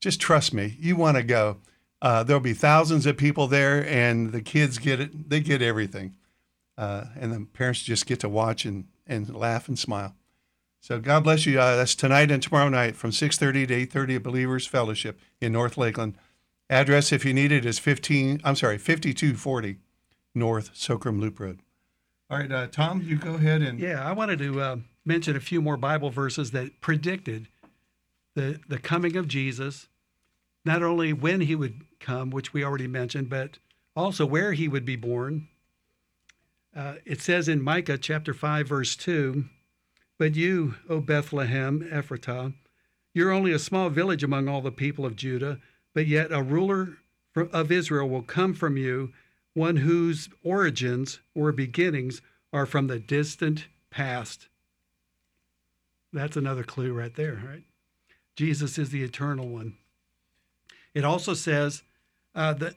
just 0.00 0.18
trust 0.18 0.54
me, 0.54 0.78
you 0.80 0.96
want 0.96 1.18
to 1.18 1.24
go. 1.24 1.58
Uh, 2.00 2.22
there'll 2.22 2.40
be 2.40 2.54
thousands 2.54 3.04
of 3.04 3.18
people 3.18 3.48
there, 3.48 3.86
and 3.86 4.32
the 4.32 4.40
kids 4.40 4.78
get 4.78 4.98
it. 4.98 5.28
They 5.28 5.40
get 5.40 5.60
everything, 5.60 6.16
uh, 6.78 7.04
and 7.20 7.34
the 7.34 7.46
parents 7.52 7.82
just 7.82 8.06
get 8.06 8.20
to 8.20 8.30
watch 8.30 8.64
and, 8.64 8.86
and 9.06 9.36
laugh 9.36 9.68
and 9.68 9.78
smile. 9.78 10.16
So 10.80 11.00
God 11.00 11.24
bless 11.24 11.44
you. 11.44 11.60
Uh, 11.60 11.76
that's 11.76 11.94
tonight 11.94 12.30
and 12.30 12.42
tomorrow 12.42 12.70
night 12.70 12.96
from 12.96 13.10
6:30 13.10 13.66
to 13.66 13.74
8:30 13.74 14.16
at 14.16 14.22
Believers 14.22 14.66
Fellowship 14.66 15.20
in 15.42 15.52
North 15.52 15.76
Lakeland. 15.76 16.14
Address, 16.70 17.12
if 17.12 17.26
you 17.26 17.34
need 17.34 17.52
it, 17.52 17.66
is 17.66 17.78
15. 17.78 18.40
I'm 18.42 18.56
sorry, 18.56 18.78
5240 18.78 19.80
North 20.34 20.70
Socrum 20.72 21.20
Loop 21.20 21.38
Road. 21.38 21.60
All 22.32 22.38
right, 22.38 22.50
uh, 22.50 22.66
Tom, 22.66 23.02
you 23.02 23.16
go 23.16 23.34
ahead 23.34 23.60
and 23.60 23.78
Yeah, 23.78 24.02
I 24.02 24.12
wanted 24.12 24.38
to 24.38 24.58
uh, 24.58 24.76
mention 25.04 25.36
a 25.36 25.40
few 25.40 25.60
more 25.60 25.76
Bible 25.76 26.08
verses 26.08 26.52
that 26.52 26.80
predicted 26.80 27.48
the 28.34 28.58
the 28.66 28.78
coming 28.78 29.18
of 29.18 29.28
Jesus, 29.28 29.88
not 30.64 30.82
only 30.82 31.12
when 31.12 31.42
he 31.42 31.54
would 31.54 31.82
come, 32.00 32.30
which 32.30 32.54
we 32.54 32.64
already 32.64 32.86
mentioned, 32.86 33.28
but 33.28 33.58
also 33.94 34.24
where 34.24 34.54
he 34.54 34.66
would 34.66 34.86
be 34.86 34.96
born. 34.96 35.48
Uh, 36.74 36.94
it 37.04 37.20
says 37.20 37.48
in 37.48 37.60
Micah 37.60 37.98
chapter 37.98 38.32
5, 38.32 38.66
verse 38.66 38.96
2 38.96 39.44
But 40.18 40.34
you, 40.34 40.76
O 40.88 41.00
Bethlehem, 41.00 41.86
Ephratah, 41.92 42.54
you're 43.12 43.30
only 43.30 43.52
a 43.52 43.58
small 43.58 43.90
village 43.90 44.24
among 44.24 44.48
all 44.48 44.62
the 44.62 44.72
people 44.72 45.04
of 45.04 45.16
Judah, 45.16 45.60
but 45.92 46.06
yet 46.06 46.32
a 46.32 46.42
ruler 46.42 46.96
of 47.36 47.70
Israel 47.70 48.08
will 48.08 48.22
come 48.22 48.54
from 48.54 48.78
you, 48.78 49.12
one 49.54 49.76
whose 49.76 50.28
origins 50.44 51.20
or 51.34 51.52
beginnings 51.52 52.22
are 52.52 52.66
from 52.66 52.86
the 52.86 52.98
distant 52.98 53.66
past. 53.90 54.48
That's 56.12 56.36
another 56.36 56.62
clue 56.62 56.92
right 56.92 57.14
there, 57.14 57.42
right? 57.46 57.64
Jesus 58.36 58.78
is 58.78 58.90
the 58.90 59.02
eternal 59.02 59.48
one. 59.48 59.74
It 60.94 61.04
also 61.04 61.34
says 61.34 61.82
uh, 62.34 62.54
that 62.54 62.74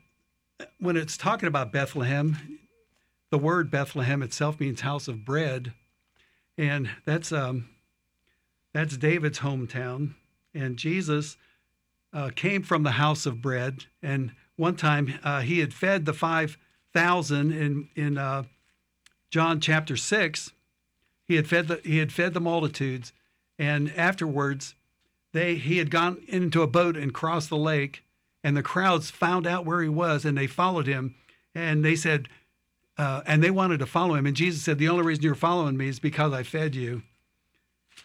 when 0.80 0.96
it's 0.96 1.18
talking 1.18 1.48
about 1.48 1.72
Bethlehem, 1.72 2.60
the 3.30 3.38
word 3.38 3.70
Bethlehem 3.70 4.22
itself 4.22 4.60
means 4.60 4.82
house 4.82 5.08
of 5.08 5.26
bread, 5.26 5.74
and 6.58 6.90
that's 7.06 7.32
um, 7.32 7.68
that's 8.76 8.98
David's 8.98 9.40
hometown. 9.40 10.16
And 10.54 10.78
Jesus 10.78 11.38
uh, 12.14 12.30
came 12.36 12.64
from 12.64 12.84
the 12.84 12.92
house 12.92 13.26
of 13.26 13.42
bread. 13.42 13.86
And 14.02 14.32
one 14.56 14.76
time 14.76 15.20
uh, 15.24 15.42
he 15.42 15.60
had 15.60 15.74
fed 15.74 16.06
the 16.06 16.14
five 16.14 16.58
thousand 16.96 17.52
in 17.52 17.90
in 17.96 18.18
uh, 18.18 18.44
John 19.30 19.60
chapter 19.60 19.98
six. 19.98 20.54
He 21.28 21.36
had 21.36 21.48
fed 21.48 21.68
the 21.68 21.82
he 21.84 21.98
had 21.98 22.14
fed 22.14 22.34
the 22.34 22.40
multitudes, 22.40 23.12
and 23.60 23.92
afterwards, 23.98 24.76
they 25.34 25.56
he 25.56 25.78
had 25.78 25.92
gone 25.92 26.24
into 26.28 26.62
a 26.62 26.68
boat 26.68 26.96
and 26.96 27.14
crossed 27.14 27.50
the 27.50 27.58
lake, 27.58 28.04
and 28.44 28.56
the 28.56 28.64
crowds 28.64 29.12
found 29.12 29.46
out 29.46 29.66
where 29.66 29.82
he 29.82 29.90
was, 29.90 30.24
and 30.24 30.38
they 30.38 30.48
followed 30.48 30.88
him, 30.88 31.16
and 31.54 31.84
they 31.84 31.96
said, 31.96 32.30
uh, 32.98 33.22
and 33.28 33.44
they 33.44 33.52
wanted 33.52 33.80
to 33.80 33.86
follow 33.86 34.16
him, 34.16 34.26
and 34.26 34.38
Jesus 34.38 34.64
said, 34.64 34.78
the 34.78 34.88
only 34.88 35.04
reason 35.04 35.24
you're 35.24 35.36
following 35.36 35.76
me 35.76 35.90
is 35.90 36.00
because 36.00 36.32
I 36.32 36.44
fed 36.44 36.76
you, 36.76 37.02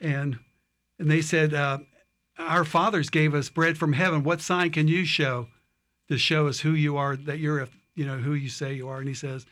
and 0.01 0.39
and 0.99 1.09
they 1.11 1.23
said, 1.23 1.55
uh, 1.55 1.79
our 2.39 2.65
fathers 2.65 3.09
gave 3.11 3.35
us 3.35 3.51
bread 3.51 3.79
from 3.79 3.93
heaven. 3.93 4.25
What 4.25 4.41
sign 4.41 4.71
can 4.71 4.89
you 4.89 5.05
show 5.05 5.47
to 6.09 6.19
show 6.19 6.49
us 6.49 6.61
who 6.61 6.73
you 6.73 6.97
are, 6.97 7.15
that 7.17 7.39
you're 7.39 7.61
a, 7.61 7.69
you 8.01 8.07
know 8.07 8.17
who 8.17 8.33
you 8.33 8.49
say 8.49 8.73
you 8.73 8.89
are? 8.89 8.99
And 8.99 9.09
he 9.09 9.15
says, 9.15 9.45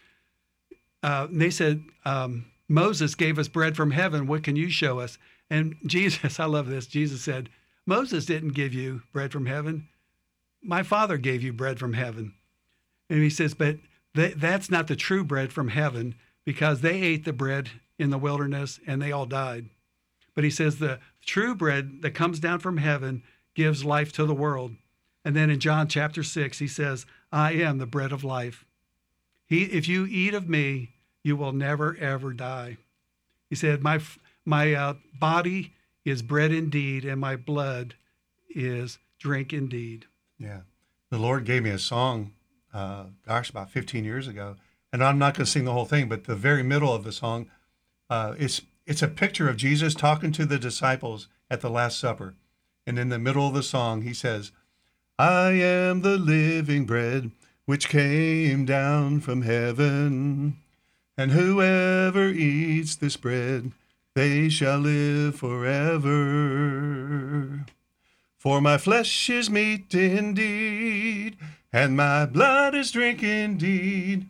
uh, 1.03 1.27
and 1.31 1.39
they 1.39 1.51
said, 1.51 1.85
um, 2.07 2.47
Moses 2.67 3.15
gave 3.15 3.39
us 3.39 3.47
bread 3.47 3.77
from 3.77 3.91
heaven. 3.91 4.27
What 4.27 4.43
can 4.43 4.57
you 4.57 4.71
show 4.71 5.01
us? 5.01 5.19
And 5.51 5.77
Jesus, 5.87 6.41
I 6.41 6.47
love 6.47 6.67
this. 6.67 6.87
Jesus 6.87 7.21
said, 7.21 7.51
Moses 7.85 8.25
didn't 8.25 8.55
give 8.55 8.73
you 8.73 9.03
bread 9.13 9.33
from 9.33 9.45
heaven. 9.45 9.87
My 10.63 10.83
Father 10.83 11.19
gave 11.19 11.43
you 11.43 11.53
bread 11.53 11.79
from 11.79 11.93
heaven. 11.93 12.33
And 13.11 13.23
he 13.23 13.29
says, 13.29 13.53
but 13.53 13.77
th- 14.17 14.37
that's 14.37 14.71
not 14.71 14.87
the 14.87 14.97
true 14.97 15.25
bread 15.25 15.53
from 15.53 15.69
heaven 15.69 16.15
because 16.47 16.81
they 16.81 17.03
ate 17.03 17.27
the 17.27 17.35
bread 17.35 17.69
in 17.99 18.09
the 18.09 18.17
wilderness 18.17 18.81
and 18.87 19.03
they 19.03 19.13
all 19.13 19.27
died. 19.27 19.67
But 20.35 20.45
he 20.45 20.51
says 20.51 20.79
the 20.79 21.01
true 21.23 21.55
bread 21.55 22.01
that 22.01 22.15
comes 22.15 22.41
down 22.41 22.61
from 22.61 22.79
heaven 22.79 23.23
gives 23.55 23.85
life 23.85 24.11
to 24.13 24.25
the 24.25 24.35
world. 24.35 24.75
And 25.23 25.37
then 25.37 25.51
in 25.51 25.61
John 25.61 25.87
chapter 25.87 26.23
6, 26.23 26.59
he 26.59 26.67
says, 26.69 27.05
I 27.31 27.53
am 27.53 27.79
the 27.79 27.87
bread 27.87 28.13
of 28.13 28.25
life. 28.25 28.65
He, 29.47 29.65
if 29.65 29.89
you 29.89 30.07
eat 30.07 30.35
of 30.35 30.49
me, 30.49 30.95
you 31.23 31.37
will 31.37 31.53
never 31.53 31.97
ever 31.97 32.33
die. 32.33 32.79
He 33.49 33.57
said, 33.57 33.83
my 33.83 34.01
my 34.45 34.73
uh, 34.75 34.95
body 35.19 35.75
is 36.05 36.23
bread 36.23 36.53
indeed, 36.53 37.05
and 37.05 37.21
my 37.21 37.37
blood 37.37 37.95
is 38.49 38.99
drink 39.19 39.53
indeed. 39.53 40.07
Yeah. 40.39 40.61
The 41.11 41.19
Lord 41.19 41.45
gave 41.45 41.63
me 41.63 41.71
a 41.71 41.79
song, 41.79 42.33
uh, 42.73 43.05
gosh, 43.27 43.51
about 43.51 43.71
15 43.71 44.05
years 44.05 44.29
ago. 44.29 44.57
And 44.93 45.05
I'm 45.05 45.19
not 45.19 45.35
going 45.35 45.45
to 45.45 45.51
sing 45.51 45.65
the 45.65 45.73
whole 45.73 45.85
thing, 45.85 46.09
but 46.09 46.25
the 46.25 46.35
very 46.35 46.63
middle 46.63 46.95
of 46.95 47.05
the 47.05 47.13
song, 47.13 47.51
uh, 48.09 48.35
it's, 48.39 48.63
it's 48.87 49.03
a 49.03 49.09
picture 49.09 49.49
of 49.49 49.57
Jesus 49.57 49.95
talking 49.95 50.33
to 50.33 50.47
the 50.47 50.59
disciples 50.59 51.29
at 51.51 51.61
the 51.61 51.71
Last 51.71 51.99
Supper. 51.99 52.35
And 52.87 52.99
in 52.99 53.11
the 53.11 53.19
middle 53.19 53.47
of 53.47 53.55
the 53.55 53.63
song, 53.63 54.03
he 54.03 54.15
says, 54.15 54.53
I 55.19 55.51
am 55.51 56.03
the 56.03 56.17
living 56.17 56.87
bread 56.87 57.33
which 57.65 57.89
came 57.89 58.65
down 58.65 59.19
from 59.21 59.43
heaven. 59.43 60.59
And 61.17 61.33
whoever 61.33 62.29
eats 62.29 62.95
this 62.95 63.17
bread, 63.17 63.73
they 64.15 64.49
shall 64.49 64.79
live 64.79 65.35
forever. 65.35 66.07
For 68.37 68.61
my 68.61 68.79
flesh 68.79 69.29
is 69.29 69.51
meat 69.51 69.93
indeed, 69.93 71.37
and 71.73 71.97
my 71.97 72.25
blood 72.25 72.77
is 72.77 72.93
drink 72.93 73.25
indeed. 73.25 74.29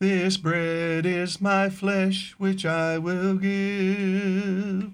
This 0.00 0.38
bread 0.38 1.04
is 1.04 1.42
my 1.42 1.68
flesh, 1.68 2.34
which 2.38 2.64
I 2.64 2.96
will 2.96 3.34
give. 3.34 4.92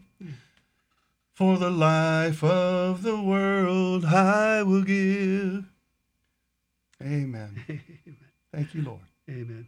For 1.41 1.57
the 1.57 1.71
life 1.71 2.45
of 2.45 3.03
the 3.03 3.19
world 3.19 4.05
I 4.05 4.63
will 4.63 4.83
give. 4.83 5.65
Amen. 7.01 7.65
Amen. 7.67 7.83
Thank 8.55 8.75
you, 8.75 8.83
Lord. 8.83 9.01
Amen. 9.27 9.67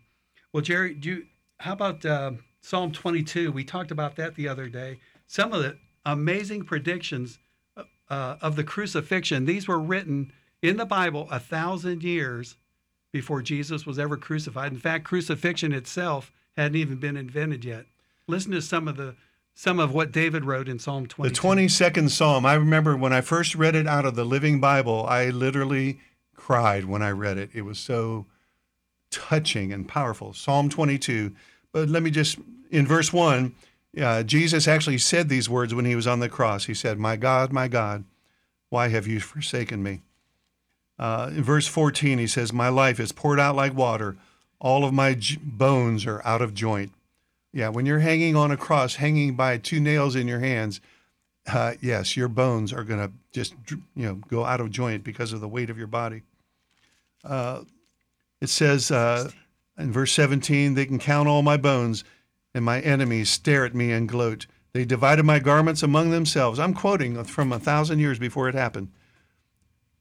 Well, 0.53 0.61
Jerry, 0.61 0.93
do 0.93 1.09
you, 1.09 1.27
how 1.61 1.73
about 1.73 2.05
uh, 2.05 2.33
Psalm 2.61 2.93
22? 2.93 3.53
We 3.53 3.65
talked 3.65 3.91
about 3.91 4.17
that 4.17 4.35
the 4.35 4.49
other 4.49 4.69
day. 4.69 4.99
Some 5.27 5.55
of 5.55 5.63
the 5.63 5.79
amazing 6.05 6.65
predictions 6.65 7.39
uh, 7.75 8.37
of 8.43 8.57
the 8.57 8.65
crucifixion. 8.65 9.47
These 9.47 9.67
were 9.67 9.81
written 9.81 10.31
in 10.61 10.77
the 10.77 10.85
Bible 10.85 11.27
a 11.31 11.41
thousand 11.41 12.03
years 12.03 12.59
before 13.13 13.41
Jesus 13.41 13.87
was 13.87 13.99
ever 13.99 14.19
crucified. 14.19 14.73
In 14.73 14.79
fact, 14.79 15.05
crucifixion 15.05 15.73
itself 15.73 16.33
hadn't 16.55 16.77
even 16.77 16.97
been 16.97 17.17
invented 17.17 17.65
yet. 17.65 17.87
Listen 18.27 18.53
to 18.53 18.61
some 18.61 18.89
of 18.89 18.99
the 18.99 19.15
some 19.55 19.79
of 19.79 19.93
what 19.93 20.13
David 20.13 20.45
wrote 20.45 20.69
in 20.69 20.79
Psalm 20.79 21.07
22. 21.07 21.35
The 21.35 21.41
22nd 21.41 22.11
Psalm, 22.11 22.47
I 22.47 22.55
remember 22.55 22.97
when 22.97 23.13
I 23.13 23.21
first 23.21 23.55
read 23.55 23.75
it 23.75 23.87
out 23.87 24.05
of 24.05 24.15
the 24.15 24.25
Living 24.25 24.61
Bible, 24.61 25.07
I 25.07 25.31
literally 25.31 26.01
cried 26.35 26.87
when 26.87 27.03
I 27.03 27.11
read 27.11 27.39
it. 27.39 27.51
It 27.53 27.63
was 27.63 27.79
so 27.79 28.27
touching 29.11 29.73
and 29.73 29.87
powerful. 29.87 30.33
Psalm 30.33 30.69
22. 30.69 31.33
But 31.71 31.89
let 31.89 32.03
me 32.03 32.11
just, 32.11 32.39
in 32.71 32.87
verse 32.87 33.13
1, 33.13 33.55
uh, 34.01 34.23
Jesus 34.23 34.67
actually 34.67 34.99
said 34.99 35.29
these 35.29 35.49
words 35.49 35.75
when 35.75 35.85
he 35.85 35.95
was 35.95 36.07
on 36.07 36.21
the 36.21 36.29
cross. 36.29 36.65
He 36.65 36.75
said, 36.75 36.99
My 36.99 37.17
God, 37.17 37.53
my 37.53 37.69
God, 37.69 38.05
why 38.71 38.89
have 38.89 39.07
you 39.07 39.21
forsaken 39.21 39.83
me? 39.83 40.01
Uh, 40.99 41.31
in 41.31 41.43
verse 41.43 41.67
14, 41.67 42.19
he 42.19 42.27
says, 42.27 42.53
My 42.53 42.69
life 42.69 42.99
is 42.99 43.13
poured 43.13 43.41
out 43.41 43.55
like 43.55 43.75
water. 43.75 44.17
All 44.61 44.85
of 44.85 44.95
my 44.95 45.15
j- 45.15 45.39
bones 45.43 46.07
are 46.07 46.23
out 46.25 46.41
of 46.41 46.55
joint. 46.55 46.93
Yeah, 47.53 47.69
when 47.69 47.85
you're 47.85 47.99
hanging 47.99 48.35
on 48.35 48.51
a 48.51 48.57
cross, 48.57 48.95
hanging 48.95 49.35
by 49.35 49.59
two 49.59 49.81
nails 49.81 50.17
in 50.17 50.27
your 50.27 50.41
hands, 50.41 50.81
uh, 51.47 51.75
yes, 51.81 52.17
your 52.17 52.29
bones 52.29 52.73
are 52.73 52.85
going 52.85 53.01
to 53.01 53.13
just 53.33 53.55
you 53.69 53.83
know 54.07 54.15
go 54.15 54.45
out 54.45 54.61
of 54.61 54.71
joint 54.71 55.05
because 55.05 55.33
of 55.33 55.41
the 55.41 55.49
weight 55.49 55.71
of 55.71 55.79
your 55.79 55.87
body. 55.87 56.23
Uh, 57.25 57.63
it 58.41 58.49
says 58.49 58.91
uh, 58.91 59.31
in 59.79 59.93
verse 59.93 60.13
17, 60.13 60.75
they 60.75 60.87
can 60.87 60.99
count 60.99 61.29
all 61.29 61.43
my 61.43 61.57
bones, 61.57 62.05
and 62.55 62.65
my 62.65 62.81
enemies 62.81 63.31
stare 63.31 63.65
at 63.65 63.75
me 63.75 63.93
and 63.93 64.09
gloat. 64.09 64.47
They 64.73 64.85
divided 64.85 65.25
my 65.25 65.39
garments 65.39 65.83
among 65.83 66.11
themselves. 66.11 66.59
I'm 66.59 66.75
quoting 66.75 67.23
from 67.25 67.53
a 67.53 67.59
thousand 67.59 67.99
years 67.99 68.19
before 68.19 68.49
it 68.49 68.55
happened. 68.55 68.89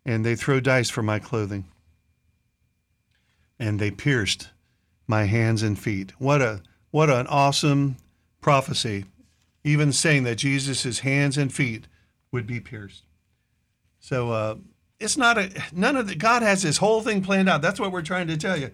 And 0.05 0.25
they 0.25 0.35
throw 0.35 0.59
dice 0.59 0.89
for 0.89 1.03
my 1.03 1.19
clothing. 1.19 1.65
And 3.59 3.79
they 3.79 3.91
pierced 3.91 4.49
my 5.07 5.25
hands 5.25 5.61
and 5.61 5.77
feet. 5.77 6.13
What 6.19 6.41
a 6.41 6.61
what 6.91 7.09
an 7.09 7.27
awesome 7.27 7.97
prophecy, 8.41 9.05
even 9.63 9.91
saying 9.91 10.23
that 10.23 10.35
Jesus' 10.35 10.99
hands 10.99 11.37
and 11.37 11.53
feet 11.53 11.87
would 12.31 12.45
be 12.45 12.59
pierced. 12.59 13.03
So 13.99 14.31
uh, 14.31 14.55
it's 14.99 15.17
not 15.17 15.37
a 15.37 15.51
none 15.73 15.95
of 15.95 16.07
the 16.07 16.15
God 16.15 16.43
has 16.43 16.61
this 16.61 16.77
whole 16.77 17.01
thing 17.01 17.21
planned 17.21 17.49
out. 17.49 17.61
That's 17.61 17.79
what 17.79 17.91
we're 17.91 18.01
trying 18.01 18.27
to 18.27 18.37
tell 18.37 18.57
you. 18.57 18.71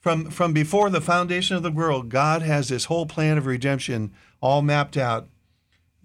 From 0.00 0.30
from 0.30 0.52
before 0.52 0.90
the 0.90 1.00
foundation 1.00 1.56
of 1.56 1.62
the 1.62 1.70
world, 1.70 2.08
God 2.08 2.42
has 2.42 2.68
this 2.68 2.86
whole 2.86 3.06
plan 3.06 3.36
of 3.36 3.46
redemption 3.46 4.12
all 4.40 4.62
mapped 4.62 4.96
out, 4.96 5.28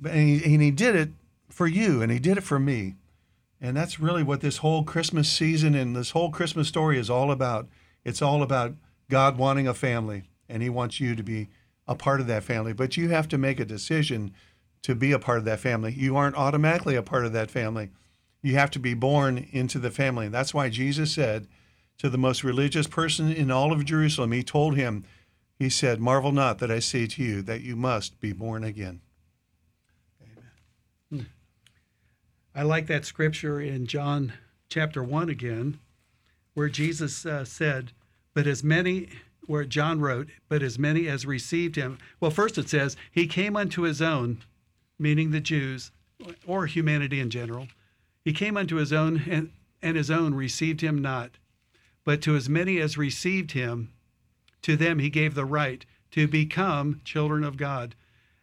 and 0.03 0.27
he, 0.27 0.53
and 0.53 0.61
he 0.61 0.71
did 0.71 0.95
it 0.95 1.11
for 1.49 1.67
you, 1.67 2.01
and 2.01 2.11
he 2.11 2.19
did 2.19 2.37
it 2.37 2.43
for 2.43 2.57
me, 2.57 2.95
and 3.61 3.77
that's 3.77 3.99
really 3.99 4.23
what 4.23 4.41
this 4.41 4.57
whole 4.57 4.83
Christmas 4.83 5.29
season 5.29 5.75
and 5.75 5.95
this 5.95 6.11
whole 6.11 6.31
Christmas 6.31 6.67
story 6.67 6.97
is 6.97 7.09
all 7.09 7.31
about. 7.31 7.67
It's 8.03 8.21
all 8.21 8.41
about 8.41 8.73
God 9.09 9.37
wanting 9.37 9.67
a 9.67 9.73
family, 9.73 10.23
and 10.53 10.61
He 10.61 10.69
wants 10.69 10.99
you 10.99 11.15
to 11.15 11.23
be 11.23 11.49
a 11.87 11.95
part 11.95 12.21
of 12.21 12.27
that 12.27 12.43
family. 12.43 12.71
But 12.71 12.95
you 12.95 13.09
have 13.09 13.27
to 13.29 13.37
make 13.37 13.59
a 13.59 13.65
decision 13.65 14.31
to 14.83 14.93
be 14.93 15.11
a 15.11 15.19
part 15.19 15.39
of 15.39 15.45
that 15.45 15.59
family. 15.59 15.93
You 15.93 16.15
aren't 16.15 16.37
automatically 16.37 16.95
a 16.95 17.01
part 17.01 17.25
of 17.25 17.33
that 17.33 17.49
family. 17.49 17.89
You 18.41 18.55
have 18.55 18.69
to 18.71 18.79
be 18.79 18.93
born 18.93 19.47
into 19.51 19.79
the 19.79 19.89
family. 19.89 20.27
That's 20.27 20.53
why 20.53 20.69
Jesus 20.69 21.11
said 21.11 21.47
to 21.97 22.09
the 22.09 22.17
most 22.17 22.43
religious 22.43 22.87
person 22.87 23.31
in 23.31 23.49
all 23.49 23.71
of 23.71 23.83
Jerusalem, 23.83 24.31
He 24.31 24.43
told 24.43 24.75
him, 24.75 25.05
He 25.57 25.69
said, 25.69 25.99
Marvel 25.99 26.31
not 26.31 26.59
that 26.59 26.69
I 26.69 26.79
say 26.79 27.07
to 27.07 27.23
you 27.23 27.41
that 27.41 27.61
you 27.61 27.75
must 27.75 28.19
be 28.19 28.33
born 28.33 28.63
again. 28.63 29.01
Amen. 31.11 31.27
I 32.53 32.61
like 32.61 32.87
that 32.87 33.05
scripture 33.05 33.59
in 33.59 33.87
John 33.87 34.33
chapter 34.69 35.03
1 35.03 35.29
again, 35.29 35.79
where 36.53 36.69
Jesus 36.69 37.25
uh, 37.25 37.45
said, 37.45 37.93
But 38.33 38.45
as 38.45 38.63
many 38.63 39.09
where 39.45 39.65
John 39.65 39.99
wrote, 39.99 40.29
But 40.49 40.63
as 40.63 40.79
many 40.79 41.07
as 41.07 41.25
received 41.25 41.75
him. 41.75 41.97
Well, 42.19 42.31
first 42.31 42.57
it 42.57 42.69
says, 42.69 42.95
He 43.11 43.27
came 43.27 43.55
unto 43.55 43.81
his 43.83 44.01
own, 44.01 44.41
meaning 44.97 45.31
the 45.31 45.41
Jews 45.41 45.91
or 46.45 46.65
humanity 46.65 47.19
in 47.19 47.29
general. 47.29 47.67
He 48.23 48.33
came 48.33 48.57
unto 48.57 48.77
his 48.77 48.93
own, 48.93 49.23
and, 49.29 49.51
and 49.81 49.97
his 49.97 50.09
own 50.09 50.33
received 50.33 50.81
him 50.81 51.01
not. 51.01 51.31
But 52.05 52.21
to 52.21 52.35
as 52.35 52.49
many 52.49 52.79
as 52.79 52.97
received 52.97 53.51
him, 53.51 53.93
to 54.61 54.77
them 54.77 54.99
he 54.99 55.09
gave 55.09 55.35
the 55.35 55.45
right 55.45 55.85
to 56.11 56.27
become 56.27 57.01
children 57.03 57.43
of 57.43 57.57
God. 57.57 57.95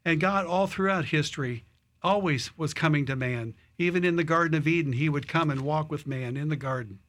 And 0.04 0.20
God, 0.20 0.46
all 0.46 0.66
throughout 0.66 1.06
history, 1.06 1.64
always 2.02 2.56
was 2.58 2.74
coming 2.74 3.06
to 3.06 3.16
man. 3.16 3.54
Even 3.78 4.04
in 4.04 4.16
the 4.16 4.24
Garden 4.24 4.56
of 4.56 4.66
Eden, 4.66 4.94
he 4.94 5.08
would 5.08 5.28
come 5.28 5.50
and 5.50 5.60
walk 5.60 5.90
with 5.90 6.06
man 6.06 6.36
in 6.36 6.48
the 6.48 6.56
garden. 6.56 7.00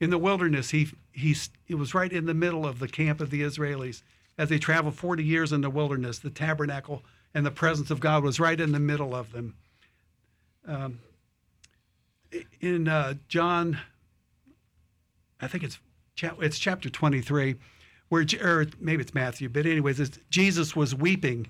In 0.00 0.10
the 0.10 0.18
wilderness, 0.18 0.70
he, 0.70 0.88
he, 1.12 1.36
it 1.66 1.74
was 1.74 1.94
right 1.94 2.12
in 2.12 2.26
the 2.26 2.34
middle 2.34 2.66
of 2.66 2.78
the 2.78 2.88
camp 2.88 3.20
of 3.20 3.30
the 3.30 3.42
Israelis. 3.42 4.02
As 4.36 4.48
they 4.48 4.58
traveled 4.58 4.94
40 4.94 5.24
years 5.24 5.52
in 5.52 5.62
the 5.62 5.70
wilderness, 5.70 6.20
the 6.20 6.30
tabernacle 6.30 7.02
and 7.34 7.44
the 7.44 7.50
presence 7.50 7.90
of 7.90 8.00
God 8.00 8.22
was 8.22 8.38
right 8.38 8.58
in 8.58 8.72
the 8.72 8.78
middle 8.78 9.14
of 9.14 9.32
them. 9.32 9.54
Um, 10.66 11.00
in 12.60 12.88
uh, 12.88 13.14
John, 13.28 13.78
I 15.40 15.48
think 15.48 15.64
it's 15.64 15.78
cha- 16.14 16.36
it's 16.40 16.58
chapter 16.58 16.88
23, 16.90 17.56
where 18.08 18.26
or 18.42 18.66
maybe 18.80 19.02
it's 19.02 19.14
Matthew, 19.14 19.48
but 19.48 19.66
anyways, 19.66 20.18
Jesus 20.30 20.76
was 20.76 20.94
weeping 20.94 21.48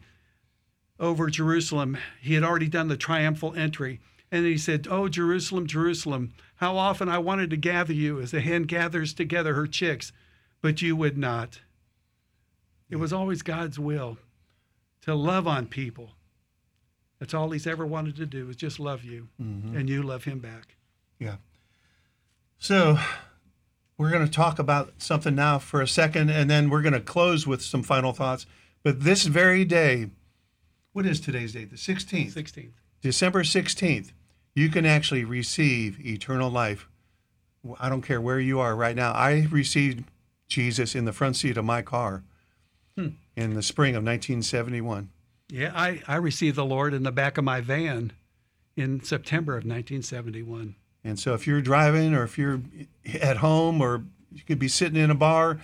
over 1.01 1.29
Jerusalem. 1.29 1.97
He 2.21 2.35
had 2.35 2.45
already 2.45 2.69
done 2.69 2.89
the 2.89 2.97
triumphal 2.97 3.55
entry, 3.55 4.01
and 4.31 4.45
he 4.45 4.59
said, 4.59 4.87
"Oh 4.91 5.09
Jerusalem, 5.09 5.67
Jerusalem, 5.67 6.33
how 6.57 6.77
often 6.77 7.09
I 7.09 7.19
wanted 7.19 7.51
to 7.51 7.57
gather 7.57 7.93
you 7.93 8.21
as 8.21 8.35
a 8.35 8.41
hen 8.41 8.65
gathers 8.65 9.15
together 9.15 9.55
her 9.55 9.67
chicks, 9.67 10.13
but 10.61 10.83
you 10.83 10.97
would 10.97 11.17
not." 11.17 11.61
It 12.91 12.97
was 12.97 13.13
always 13.13 13.43
God's 13.43 13.79
will 13.79 14.19
to 15.03 15.15
love 15.15 15.47
on 15.47 15.67
people. 15.67 16.13
That's 17.19 17.35
all 17.35 17.51
he's 17.51 17.67
ever 17.67 17.85
wanted 17.85 18.17
to 18.17 18.27
do 18.27 18.49
is 18.49 18.57
just 18.57 18.79
love 18.79 19.05
you, 19.05 19.29
mm-hmm. 19.41 19.77
and 19.77 19.89
you 19.89 20.03
love 20.03 20.25
him 20.25 20.39
back. 20.39 20.77
Yeah. 21.19 21.37
So 22.59 22.99
we're 23.97 24.11
going 24.11 24.25
to 24.25 24.31
talk 24.31 24.59
about 24.59 24.95
something 24.99 25.35
now 25.35 25.59
for 25.59 25.83
a 25.83 25.89
second, 25.89 26.31
and 26.31 26.49
then 26.49 26.71
we're 26.71 26.83
going 26.83 26.93
to 26.93 27.01
close 27.01 27.47
with 27.47 27.63
some 27.63 27.83
final 27.83 28.13
thoughts. 28.13 28.47
But 28.83 29.03
this 29.03 29.27
very 29.27 29.65
day, 29.65 30.11
what 30.93 31.05
is 31.05 31.21
today's 31.21 31.53
date? 31.53 31.71
The 31.71 31.77
16th. 31.77 32.35
16th. 32.35 32.71
December 33.01 33.43
16th, 33.43 34.13
you 34.59 34.69
can 34.69 34.85
actually 34.85 35.25
receive 35.25 36.05
eternal 36.05 36.51
life. 36.51 36.89
I 37.79 37.89
don't 37.89 38.03
care 38.03 38.21
where 38.21 38.41
you 38.41 38.59
are 38.59 38.75
right 38.75 38.97
now. 38.97 39.13
I 39.13 39.47
received 39.51 40.05
Jesus 40.49 40.97
in 40.97 41.05
the 41.05 41.13
front 41.13 41.37
seat 41.37 41.57
of 41.57 41.65
my 41.65 41.81
car 41.81 42.25
hmm. 42.97 43.11
in 43.37 43.55
the 43.55 43.63
spring 43.63 43.91
of 43.91 44.03
1971. 44.03 45.11
Yeah, 45.49 45.71
I, 45.75 46.03
I 46.09 46.17
received 46.17 46.57
the 46.57 46.65
Lord 46.65 46.93
in 46.93 47.05
the 47.05 47.13
back 47.13 47.39
of 47.39 47.45
my 47.45 47.61
van 47.61 48.13
in 48.77 49.03
September 49.05 49.53
of 49.53 49.65
1971. 49.65 50.75
And 51.05 51.21
so 51.21 51.35
if 51.35 51.47
you're 51.47 51.63
driving 51.63 52.13
or 52.13 52.25
if 52.25 52.37
you're 52.37 52.61
at 53.21 53.37
home 53.37 53.81
or 53.81 54.03
you 54.33 54.43
could 54.43 54.59
be 54.59 54.69
sitting 54.69 55.01
in 55.01 55.11
a 55.11 55.15
bar 55.15 55.61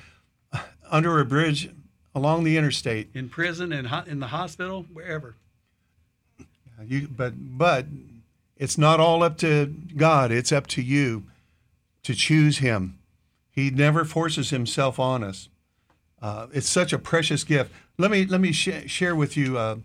under 0.91 1.19
a 1.19 1.25
bridge 1.25 1.69
along 2.15 2.45
the 2.45 2.57
interstate, 2.57 3.09
In 3.13 3.29
prison, 3.29 3.73
in, 3.73 3.87
ho- 3.87 4.05
in 4.07 4.21
the 4.21 4.29
hospital, 4.29 4.87
wherever. 4.93 5.35
you 6.87 7.09
but 7.09 7.35
but 7.37 7.87
it's 8.57 8.79
not 8.79 9.01
all 9.01 9.23
up 9.23 9.39
to 9.39 9.67
God, 9.97 10.31
it's 10.31 10.53
up 10.53 10.67
to 10.69 10.83
you 10.83 11.25
to 12.03 12.15
choose 12.15 12.59
him. 12.59 12.99
He 13.51 13.71
never 13.71 14.05
forces 14.05 14.51
himself 14.51 14.99
on 14.99 15.23
us. 15.23 15.49
Uh, 16.21 16.47
it's 16.53 16.69
such 16.69 16.93
a 16.93 16.99
precious 16.99 17.45
gift. 17.45 17.73
Let 17.99 18.11
me 18.11 18.25
let 18.25 18.41
me 18.41 18.53
sh- 18.53 18.87
share 18.87 19.15
with 19.15 19.37
you 19.37 19.59
uh, 19.59 19.77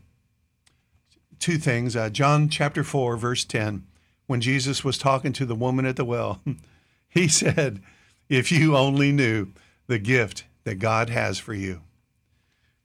two 1.40 1.58
things. 1.58 1.96
Uh, 1.96 2.10
John 2.10 2.50
chapter 2.50 2.84
four, 2.84 3.18
verse 3.18 3.44
ten, 3.44 3.86
when 4.28 4.42
Jesus 4.42 4.84
was 4.84 4.98
talking 4.98 5.34
to 5.34 5.46
the 5.46 5.56
woman 5.56 5.86
at 5.86 5.98
the 5.98 6.06
well, 6.06 6.42
he 7.10 7.28
said, 7.28 7.82
"If 8.30 8.52
you 8.52 8.78
only 8.78 9.12
knew 9.12 9.48
the 9.88 10.00
gift 10.00 10.46
that 10.64 10.76
God 10.76 11.10
has 11.10 11.40
for 11.40 11.54
you." 11.54 11.82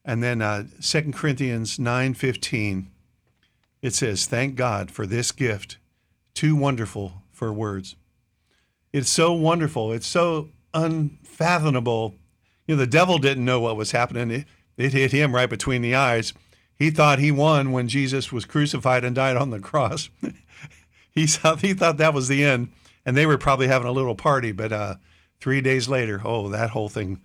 And 0.05 0.23
then 0.23 0.42
uh, 0.42 0.64
2 0.83 1.12
Corinthians 1.12 1.79
nine 1.79 2.14
fifteen, 2.14 2.90
it 3.85 3.94
says, 3.94 4.25
"Thank 4.25 4.57
God 4.57 4.90
for 4.90 5.07
this 5.07 5.31
gift, 5.31 5.77
too 6.33 6.57
wonderful 6.57 7.23
for 7.31 7.53
words." 7.53 7.97
It's 8.94 9.11
so 9.11 9.35
wonderful. 9.35 9.92
It's 9.92 10.07
so 10.07 10.49
unfathomable. 10.73 12.14
You 12.66 12.77
know, 12.77 12.81
the 12.81 12.87
devil 12.87 13.18
didn't 13.18 13.44
know 13.44 13.61
what 13.61 13.77
was 13.77 13.90
happening. 13.90 14.31
It, 14.31 14.47
it 14.79 14.94
hit 14.94 15.12
him 15.12 15.35
right 15.35 15.51
between 15.51 15.83
the 15.83 15.94
eyes. 15.94 16.33
He 16.75 16.90
thought 16.90 17.18
he 17.18 17.31
won 17.31 17.73
when 17.73 17.87
Jesus 17.88 18.33
was 18.33 18.47
crucified 18.47 19.05
and 19.05 19.14
died 19.14 19.37
on 19.37 19.51
the 19.51 19.61
cross. 19.61 20.09
he 21.11 21.27
thought 21.27 21.61
he 21.61 21.75
thought 21.75 21.99
that 21.99 22.14
was 22.14 22.29
the 22.29 22.42
end, 22.42 22.73
and 23.05 23.14
they 23.14 23.27
were 23.27 23.37
probably 23.37 23.66
having 23.66 23.87
a 23.87 23.92
little 23.92 24.14
party. 24.14 24.51
But 24.51 24.73
uh, 24.73 24.94
three 25.40 25.61
days 25.61 25.90
later, 25.90 26.23
oh, 26.25 26.49
that 26.49 26.70
whole 26.70 26.88
thing 26.88 27.20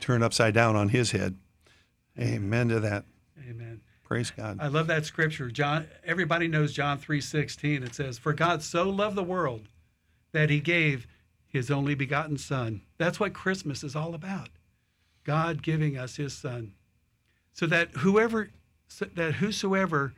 turned 0.00 0.24
upside 0.24 0.54
down 0.54 0.74
on 0.74 0.88
his 0.88 1.12
head. 1.12 1.36
Amen 2.18 2.68
to 2.68 2.80
that. 2.80 3.04
Amen. 3.48 3.80
Praise 4.12 4.30
God. 4.30 4.58
I 4.60 4.68
love 4.68 4.88
that 4.88 5.06
scripture. 5.06 5.50
John 5.50 5.88
everybody 6.04 6.46
knows 6.46 6.74
John 6.74 6.98
3:16. 6.98 7.82
It 7.82 7.94
says, 7.94 8.18
"For 8.18 8.34
God 8.34 8.62
so 8.62 8.90
loved 8.90 9.16
the 9.16 9.22
world 9.22 9.70
that 10.32 10.50
he 10.50 10.60
gave 10.60 11.06
his 11.48 11.70
only 11.70 11.94
begotten 11.94 12.36
son." 12.36 12.82
That's 12.98 13.18
what 13.18 13.32
Christmas 13.32 13.82
is 13.82 13.96
all 13.96 14.14
about. 14.14 14.50
God 15.24 15.62
giving 15.62 15.96
us 15.96 16.16
his 16.16 16.34
son. 16.34 16.74
So 17.54 17.66
that 17.68 17.90
whoever 17.96 18.50
so 18.86 19.06
that 19.06 19.36
whosoever 19.36 20.12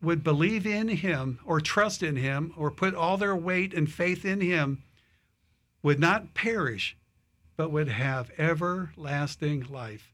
would 0.00 0.24
believe 0.24 0.66
in 0.66 0.88
him 0.88 1.38
or 1.44 1.60
trust 1.60 2.02
in 2.02 2.16
him 2.16 2.54
or 2.56 2.70
put 2.70 2.94
all 2.94 3.18
their 3.18 3.36
weight 3.36 3.74
and 3.74 3.92
faith 3.92 4.24
in 4.24 4.40
him 4.40 4.84
would 5.82 6.00
not 6.00 6.32
perish 6.32 6.96
but 7.58 7.70
would 7.70 7.88
have 7.88 8.30
everlasting 8.38 9.66
life. 9.68 10.13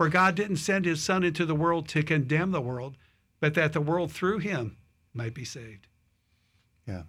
For 0.00 0.08
God 0.08 0.34
didn't 0.34 0.56
send 0.56 0.86
his 0.86 1.02
Son 1.02 1.22
into 1.22 1.44
the 1.44 1.54
world 1.54 1.86
to 1.88 2.02
condemn 2.02 2.52
the 2.52 2.60
world, 2.62 2.96
but 3.38 3.52
that 3.52 3.74
the 3.74 3.82
world 3.82 4.10
through 4.10 4.38
him 4.38 4.78
might 5.12 5.34
be 5.34 5.44
saved. 5.44 5.88
Yeah. 6.88 7.02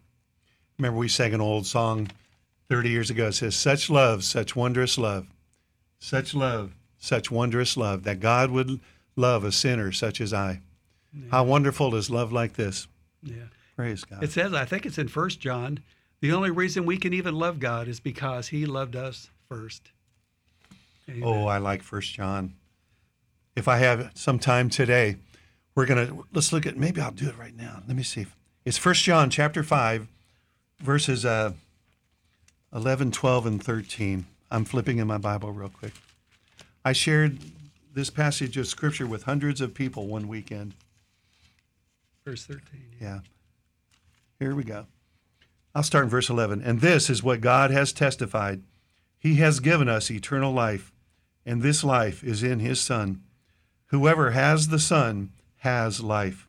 Remember, 0.77 0.99
we 0.99 1.07
sang 1.07 1.33
an 1.33 1.39
old 1.39 1.65
song 1.65 2.09
30 2.69 2.89
years 2.89 3.09
ago. 3.09 3.27
It 3.27 3.31
says, 3.31 3.55
Such 3.55 3.89
love, 3.89 4.25
such 4.25 4.57
wondrous 4.57 4.97
love, 4.97 5.27
such 5.99 6.33
love, 6.33 6.75
such 6.97 7.31
wondrous 7.31 7.77
love, 7.77 8.03
that 8.03 8.19
God 8.19 8.51
would 8.51 8.81
love 9.15 9.45
a 9.45 9.53
sinner 9.53 9.93
such 9.93 10.19
as 10.19 10.33
I. 10.33 10.59
How 11.31 11.45
wonderful 11.45 11.95
is 11.95 12.09
love 12.09 12.33
like 12.33 12.55
this? 12.55 12.87
Yeah. 13.23 13.35
Praise 13.77 14.03
God. 14.03 14.21
It 14.21 14.33
says, 14.33 14.53
I 14.53 14.65
think 14.65 14.85
it's 14.85 14.97
in 14.97 15.07
First 15.07 15.39
John, 15.39 15.79
the 16.19 16.33
only 16.33 16.51
reason 16.51 16.85
we 16.85 16.97
can 16.97 17.13
even 17.13 17.35
love 17.35 17.61
God 17.61 17.87
is 17.87 18.01
because 18.01 18.49
he 18.49 18.65
loved 18.65 18.97
us 18.97 19.29
first. 19.47 19.91
Oh, 21.07 21.13
Amen. 21.13 21.23
Oh, 21.23 21.47
I 21.47 21.57
like 21.57 21.83
First 21.83 22.13
John. 22.13 22.55
If 23.55 23.67
I 23.67 23.77
have 23.77 24.11
some 24.13 24.39
time 24.39 24.69
today, 24.69 25.17
we're 25.75 25.85
gonna 25.85 26.17
let's 26.33 26.53
look 26.53 26.65
at. 26.65 26.77
Maybe 26.77 27.01
I'll 27.01 27.11
do 27.11 27.27
it 27.27 27.37
right 27.37 27.55
now. 27.55 27.81
Let 27.87 27.97
me 27.97 28.03
see. 28.03 28.27
It's 28.63 28.77
First 28.77 29.03
John 29.03 29.29
chapter 29.29 29.63
five, 29.63 30.07
verses 30.79 31.25
uh, 31.25 31.53
11, 32.73 33.11
12, 33.11 33.45
and 33.45 33.63
thirteen. 33.63 34.25
I'm 34.49 34.65
flipping 34.65 34.97
in 34.99 35.07
my 35.07 35.17
Bible 35.17 35.51
real 35.51 35.69
quick. 35.69 35.93
I 36.83 36.93
shared 36.93 37.39
this 37.93 38.09
passage 38.09 38.57
of 38.57 38.67
scripture 38.67 39.05
with 39.05 39.23
hundreds 39.23 39.61
of 39.61 39.73
people 39.73 40.07
one 40.07 40.27
weekend. 40.27 40.73
Verse 42.25 42.45
13. 42.45 42.61
Yeah. 42.99 43.19
Here 44.39 44.55
we 44.55 44.63
go. 44.63 44.85
I'll 45.73 45.83
start 45.83 46.05
in 46.05 46.09
verse 46.09 46.29
11. 46.29 46.61
And 46.61 46.81
this 46.81 47.09
is 47.09 47.23
what 47.23 47.41
God 47.41 47.71
has 47.71 47.93
testified 47.93 48.63
He 49.17 49.35
has 49.35 49.59
given 49.59 49.87
us 49.87 50.11
eternal 50.11 50.53
life, 50.53 50.91
and 51.45 51.61
this 51.61 51.83
life 51.83 52.23
is 52.23 52.43
in 52.43 52.59
His 52.59 52.79
Son. 52.81 53.21
Whoever 53.91 54.31
has 54.31 54.69
the 54.69 54.79
Son 54.79 55.33
has 55.57 55.99
life. 55.99 56.47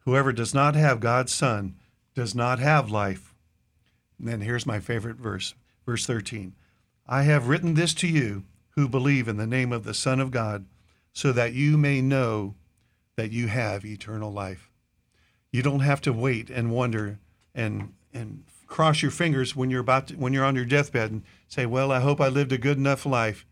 Whoever 0.00 0.30
does 0.30 0.52
not 0.52 0.74
have 0.74 1.00
God's 1.00 1.32
Son 1.32 1.74
does 2.14 2.34
not 2.34 2.58
have 2.58 2.90
life. 2.90 3.34
And 4.18 4.28
then 4.28 4.42
here's 4.42 4.66
my 4.66 4.78
favorite 4.78 5.16
verse, 5.16 5.54
verse 5.86 6.04
13. 6.04 6.54
I 7.06 7.22
have 7.22 7.48
written 7.48 7.74
this 7.74 7.94
to 7.94 8.06
you 8.06 8.44
who 8.72 8.90
believe 8.90 9.26
in 9.26 9.38
the 9.38 9.46
name 9.46 9.72
of 9.72 9.84
the 9.84 9.94
Son 9.94 10.20
of 10.20 10.30
God, 10.30 10.66
so 11.14 11.32
that 11.32 11.54
you 11.54 11.78
may 11.78 12.02
know 12.02 12.56
that 13.16 13.32
you 13.32 13.46
have 13.46 13.86
eternal 13.86 14.30
life. 14.30 14.70
You 15.50 15.62
don't 15.62 15.80
have 15.80 16.02
to 16.02 16.12
wait 16.12 16.50
and 16.50 16.70
wonder 16.70 17.18
and 17.54 17.94
and 18.12 18.44
cross 18.66 19.00
your 19.00 19.10
fingers 19.10 19.56
when 19.56 19.70
you're 19.70 19.80
about 19.80 20.08
to, 20.08 20.14
when 20.16 20.34
you're 20.34 20.44
on 20.44 20.56
your 20.56 20.66
deathbed 20.66 21.10
and 21.10 21.22
say, 21.48 21.64
"Well, 21.64 21.90
I 21.90 22.00
hope 22.00 22.20
I 22.20 22.28
lived 22.28 22.52
a 22.52 22.58
good 22.58 22.76
enough 22.76 23.06
life 23.06 23.46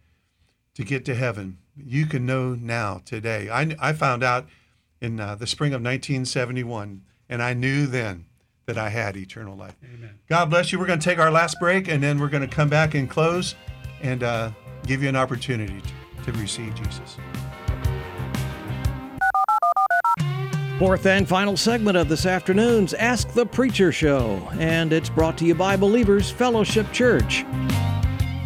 to 0.74 0.84
get 0.84 1.06
to 1.06 1.14
heaven." 1.14 1.56
You 1.76 2.06
can 2.06 2.26
know 2.26 2.54
now 2.54 3.02
today. 3.04 3.48
I 3.50 3.76
I 3.80 3.92
found 3.92 4.22
out 4.22 4.46
in 5.00 5.20
uh, 5.20 5.34
the 5.34 5.46
spring 5.46 5.72
of 5.72 5.82
1971, 5.82 7.02
and 7.28 7.42
I 7.42 7.54
knew 7.54 7.86
then 7.86 8.26
that 8.66 8.78
I 8.78 8.88
had 8.88 9.16
eternal 9.16 9.56
life. 9.56 9.76
Amen. 9.84 10.18
God 10.28 10.46
bless 10.46 10.72
you. 10.72 10.78
We're 10.78 10.86
going 10.86 11.00
to 11.00 11.04
take 11.04 11.18
our 11.18 11.30
last 11.30 11.58
break, 11.60 11.88
and 11.88 12.02
then 12.02 12.18
we're 12.18 12.28
going 12.28 12.48
to 12.48 12.54
come 12.54 12.68
back 12.68 12.94
and 12.94 13.10
close. 13.10 13.54
And 14.02 14.22
uh, 14.22 14.50
give 14.86 15.02
you 15.02 15.08
an 15.08 15.16
opportunity 15.16 15.80
to, 15.80 16.32
to 16.32 16.38
receive 16.38 16.74
Jesus. 16.74 17.16
Fourth 20.78 21.06
and 21.06 21.28
final 21.28 21.56
segment 21.56 21.96
of 21.96 22.08
this 22.08 22.26
afternoon's 22.26 22.94
Ask 22.94 23.28
the 23.32 23.46
Preacher 23.46 23.92
Show, 23.92 24.46
and 24.58 24.92
it's 24.92 25.08
brought 25.08 25.38
to 25.38 25.44
you 25.44 25.54
by 25.54 25.76
Believers 25.76 26.30
Fellowship 26.30 26.90
Church. 26.92 27.44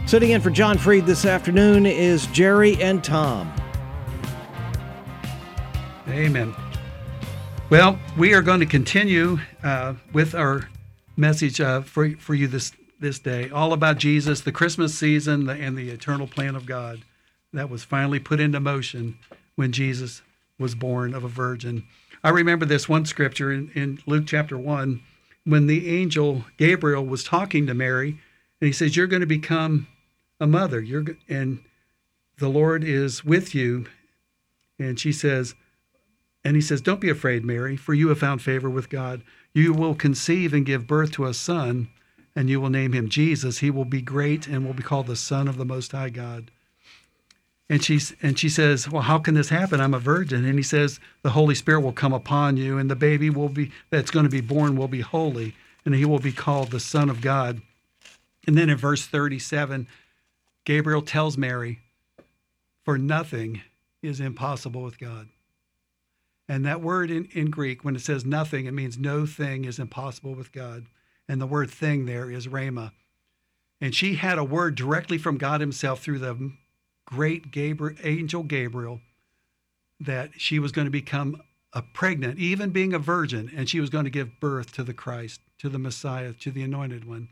Sitting 0.08 0.30
in 0.30 0.40
for 0.40 0.48
John 0.48 0.78
Freed 0.78 1.04
this 1.04 1.26
afternoon 1.26 1.84
is 1.84 2.28
Jerry 2.28 2.82
and 2.82 3.04
Tom. 3.04 3.52
Amen. 6.08 6.54
Well, 7.68 7.98
we 8.16 8.32
are 8.32 8.40
going 8.40 8.60
to 8.60 8.66
continue 8.66 9.38
uh, 9.62 9.96
with 10.14 10.34
our 10.34 10.70
message 11.18 11.60
uh, 11.60 11.82
for, 11.82 12.12
for 12.12 12.34
you 12.34 12.46
this, 12.46 12.72
this 12.98 13.18
day, 13.18 13.50
all 13.50 13.74
about 13.74 13.98
Jesus, 13.98 14.40
the 14.40 14.50
Christmas 14.50 14.98
season, 14.98 15.44
the, 15.44 15.52
and 15.52 15.76
the 15.76 15.90
eternal 15.90 16.26
plan 16.26 16.56
of 16.56 16.64
God 16.64 17.02
that 17.52 17.68
was 17.68 17.84
finally 17.84 18.18
put 18.18 18.40
into 18.40 18.60
motion 18.60 19.18
when 19.56 19.72
Jesus 19.72 20.22
was 20.58 20.74
born 20.74 21.12
of 21.12 21.22
a 21.22 21.28
virgin. 21.28 21.84
I 22.24 22.30
remember 22.30 22.64
this 22.64 22.88
one 22.88 23.04
scripture 23.04 23.52
in, 23.52 23.70
in 23.74 23.98
Luke 24.06 24.24
chapter 24.26 24.56
1 24.56 25.02
when 25.44 25.66
the 25.66 25.94
angel 26.00 26.46
Gabriel 26.56 27.04
was 27.04 27.24
talking 27.24 27.66
to 27.66 27.74
Mary, 27.74 28.18
and 28.58 28.66
he 28.66 28.72
says, 28.72 28.96
You're 28.96 29.06
going 29.06 29.20
to 29.20 29.26
become 29.26 29.86
a 30.40 30.46
mother. 30.46 30.80
You're, 30.80 31.04
and 31.28 31.60
the 32.38 32.48
Lord 32.48 32.84
is 32.84 33.24
with 33.24 33.54
you. 33.54 33.86
And 34.78 34.98
she 34.98 35.12
says, 35.12 35.54
and 36.44 36.56
he 36.56 36.62
says, 36.62 36.80
Don't 36.80 37.00
be 37.00 37.10
afraid, 37.10 37.44
Mary, 37.44 37.76
for 37.76 37.94
you 37.94 38.08
have 38.08 38.20
found 38.20 38.42
favor 38.42 38.70
with 38.70 38.88
God. 38.88 39.22
You 39.52 39.72
will 39.72 39.94
conceive 39.94 40.54
and 40.54 40.64
give 40.64 40.86
birth 40.86 41.12
to 41.12 41.26
a 41.26 41.34
son, 41.34 41.88
and 42.36 42.48
you 42.48 42.60
will 42.60 42.70
name 42.70 42.92
him 42.92 43.08
Jesus. 43.08 43.58
He 43.58 43.70
will 43.70 43.84
be 43.84 44.00
great 44.00 44.46
and 44.46 44.64
will 44.64 44.74
be 44.74 44.82
called 44.82 45.08
the 45.08 45.16
Son 45.16 45.48
of 45.48 45.56
the 45.56 45.64
Most 45.64 45.92
High 45.92 46.10
God. 46.10 46.50
And 47.68 47.84
she's 47.84 48.14
and 48.22 48.38
she 48.38 48.48
says, 48.48 48.88
Well, 48.88 49.02
how 49.02 49.18
can 49.18 49.34
this 49.34 49.50
happen? 49.50 49.80
I'm 49.80 49.94
a 49.94 49.98
virgin. 49.98 50.44
And 50.44 50.56
he 50.56 50.62
says, 50.62 51.00
The 51.22 51.30
Holy 51.30 51.54
Spirit 51.54 51.80
will 51.80 51.92
come 51.92 52.14
upon 52.14 52.56
you, 52.56 52.78
and 52.78 52.90
the 52.90 52.96
baby 52.96 53.28
will 53.30 53.50
be 53.50 53.70
that's 53.90 54.10
going 54.10 54.24
to 54.24 54.30
be 54.30 54.40
born 54.40 54.76
will 54.76 54.88
be 54.88 55.00
holy, 55.00 55.54
and 55.84 55.94
he 55.94 56.04
will 56.04 56.18
be 56.18 56.32
called 56.32 56.70
the 56.70 56.80
Son 56.80 57.10
of 57.10 57.20
God. 57.20 57.60
And 58.46 58.56
then 58.56 58.70
in 58.70 58.78
verse 58.78 59.06
37, 59.06 59.86
Gabriel 60.68 61.00
tells 61.00 61.38
Mary, 61.38 61.78
For 62.84 62.98
nothing 62.98 63.62
is 64.02 64.20
impossible 64.20 64.82
with 64.82 64.98
God. 64.98 65.30
And 66.46 66.62
that 66.66 66.82
word 66.82 67.10
in, 67.10 67.24
in 67.32 67.48
Greek, 67.48 67.86
when 67.86 67.96
it 67.96 68.02
says 68.02 68.26
nothing, 68.26 68.66
it 68.66 68.74
means 68.74 68.98
no 68.98 69.24
thing 69.24 69.64
is 69.64 69.78
impossible 69.78 70.34
with 70.34 70.52
God. 70.52 70.84
And 71.26 71.40
the 71.40 71.46
word 71.46 71.70
thing 71.70 72.04
there 72.04 72.30
is 72.30 72.48
rhema. 72.48 72.92
And 73.80 73.94
she 73.94 74.16
had 74.16 74.36
a 74.36 74.44
word 74.44 74.74
directly 74.74 75.16
from 75.16 75.38
God 75.38 75.62
Himself 75.62 76.02
through 76.02 76.18
the 76.18 76.52
great 77.06 77.50
Gabriel, 77.50 77.96
angel 78.04 78.42
Gabriel 78.42 79.00
that 79.98 80.32
she 80.36 80.58
was 80.58 80.70
going 80.70 80.86
to 80.86 80.90
become 80.90 81.40
a 81.72 81.80
pregnant, 81.80 82.38
even 82.38 82.72
being 82.72 82.92
a 82.92 82.98
virgin, 82.98 83.50
and 83.56 83.70
she 83.70 83.80
was 83.80 83.88
going 83.88 84.04
to 84.04 84.10
give 84.10 84.38
birth 84.38 84.72
to 84.72 84.84
the 84.84 84.92
Christ, 84.92 85.40
to 85.60 85.70
the 85.70 85.78
Messiah, 85.78 86.34
to 86.34 86.50
the 86.50 86.62
anointed 86.62 87.06
one. 87.06 87.30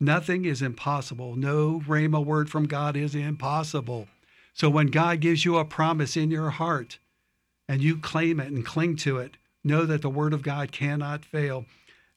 Nothing 0.00 0.46
is 0.46 0.62
impossible. 0.62 1.36
No 1.36 1.82
rhema 1.86 2.24
word 2.24 2.48
from 2.48 2.66
God 2.66 2.96
is 2.96 3.14
impossible. 3.14 4.08
So 4.54 4.70
when 4.70 4.86
God 4.86 5.20
gives 5.20 5.44
you 5.44 5.58
a 5.58 5.64
promise 5.64 6.16
in 6.16 6.30
your 6.30 6.50
heart, 6.50 6.98
and 7.68 7.82
you 7.82 7.96
claim 7.96 8.40
it 8.40 8.48
and 8.48 8.66
cling 8.66 8.96
to 8.96 9.18
it, 9.18 9.36
know 9.62 9.84
that 9.84 10.02
the 10.02 10.10
word 10.10 10.32
of 10.32 10.42
God 10.42 10.72
cannot 10.72 11.24
fail. 11.24 11.66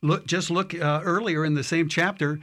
Look, 0.01 0.25
just 0.25 0.49
look 0.49 0.73
uh, 0.73 1.01
earlier 1.03 1.45
in 1.45 1.53
the 1.53 1.63
same 1.63 1.87
chapter, 1.89 2.39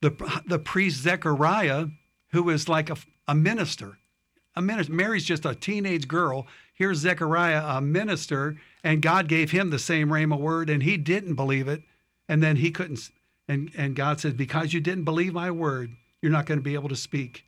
the 0.00 0.42
the 0.46 0.58
priest 0.58 1.02
Zechariah, 1.02 1.88
who 2.30 2.48
is 2.48 2.68
like 2.68 2.88
a, 2.88 2.96
a 3.28 3.34
minister, 3.34 3.98
a 4.56 4.62
minister. 4.62 4.92
Mary's 4.92 5.24
just 5.24 5.44
a 5.44 5.54
teenage 5.54 6.08
girl. 6.08 6.46
Here's 6.72 6.98
Zechariah, 6.98 7.62
a 7.66 7.80
minister, 7.82 8.56
and 8.82 9.02
God 9.02 9.28
gave 9.28 9.50
him 9.50 9.70
the 9.70 9.78
same 9.78 10.08
rhema 10.08 10.38
word, 10.38 10.70
and 10.70 10.82
he 10.82 10.96
didn't 10.96 11.34
believe 11.34 11.68
it, 11.68 11.82
and 12.28 12.42
then 12.42 12.56
he 12.56 12.70
couldn't. 12.70 13.10
And 13.48 13.70
and 13.76 13.94
God 13.94 14.20
says, 14.20 14.34
because 14.34 14.72
you 14.72 14.80
didn't 14.80 15.04
believe 15.04 15.34
my 15.34 15.50
word, 15.50 15.94
you're 16.22 16.32
not 16.32 16.46
going 16.46 16.58
to 16.58 16.64
be 16.64 16.74
able 16.74 16.88
to 16.88 16.96
speak 16.96 17.44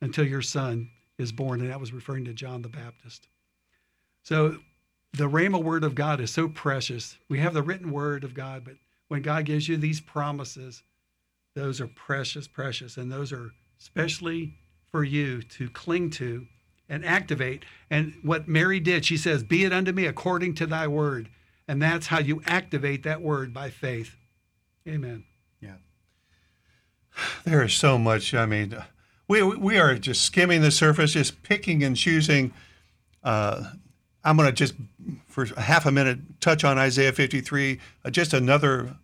until 0.00 0.26
your 0.26 0.42
son 0.42 0.90
is 1.18 1.32
born, 1.32 1.60
and 1.60 1.70
that 1.70 1.80
was 1.80 1.92
referring 1.92 2.24
to 2.24 2.32
John 2.32 2.62
the 2.62 2.68
Baptist. 2.68 3.28
So 4.22 4.58
the 5.12 5.28
Rhema 5.28 5.62
word 5.62 5.84
of 5.84 5.94
God 5.94 6.20
is 6.20 6.30
so 6.30 6.48
precious. 6.48 7.18
We 7.28 7.40
have 7.40 7.54
the 7.54 7.62
written 7.62 7.90
word 7.90 8.24
of 8.24 8.34
God, 8.34 8.64
but 8.64 8.74
when 9.08 9.22
God 9.22 9.44
gives 9.44 9.68
you 9.68 9.76
these 9.76 10.00
promises, 10.00 10.82
those 11.54 11.80
are 11.80 11.88
precious, 11.88 12.46
precious, 12.46 12.96
and 12.96 13.10
those 13.10 13.32
are 13.32 13.52
especially 13.80 14.54
for 14.90 15.04
you 15.04 15.42
to 15.42 15.68
cling 15.70 16.10
to 16.10 16.46
and 16.88 17.04
activate. 17.04 17.64
And 17.88 18.14
what 18.22 18.48
Mary 18.48 18.80
did, 18.80 19.04
she 19.04 19.16
says, 19.16 19.42
Be 19.42 19.64
it 19.64 19.72
unto 19.72 19.92
me 19.92 20.06
according 20.06 20.54
to 20.56 20.66
thy 20.66 20.86
word. 20.86 21.30
And 21.66 21.80
that's 21.80 22.08
how 22.08 22.18
you 22.18 22.42
activate 22.46 23.04
that 23.04 23.22
word 23.22 23.54
by 23.54 23.70
faith. 23.70 24.16
Amen. 24.88 25.24
There 27.44 27.62
is 27.62 27.74
so 27.74 27.98
much. 27.98 28.34
I 28.34 28.46
mean, 28.46 28.76
we 29.28 29.42
we 29.42 29.78
are 29.78 29.94
just 29.96 30.22
skimming 30.22 30.62
the 30.62 30.70
surface, 30.70 31.12
just 31.12 31.42
picking 31.42 31.82
and 31.82 31.96
choosing. 31.96 32.52
Uh, 33.22 33.72
I'm 34.22 34.36
going 34.36 34.48
to 34.48 34.52
just 34.52 34.74
for 35.26 35.46
half 35.58 35.86
a 35.86 35.92
minute 35.92 36.18
touch 36.40 36.64
on 36.64 36.78
Isaiah 36.78 37.12
53, 37.12 37.80
uh, 38.04 38.10
just 38.10 38.34
another 38.34 38.96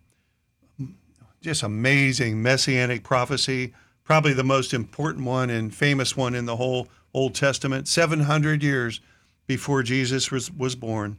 just 1.41 1.63
amazing 1.63 2.41
messianic 2.41 3.03
prophecy, 3.03 3.73
probably 4.03 4.33
the 4.33 4.43
most 4.43 4.73
important 4.73 5.25
one 5.25 5.49
and 5.49 5.73
famous 5.73 6.17
one 6.17 6.35
in 6.35 6.45
the 6.45 6.55
whole 6.57 6.87
Old 7.13 7.35
Testament, 7.35 7.87
700 7.87 8.61
years 8.61 8.99
before 9.45 9.81
Jesus 9.81 10.29
was, 10.29 10.51
was 10.51 10.75
born. 10.75 11.17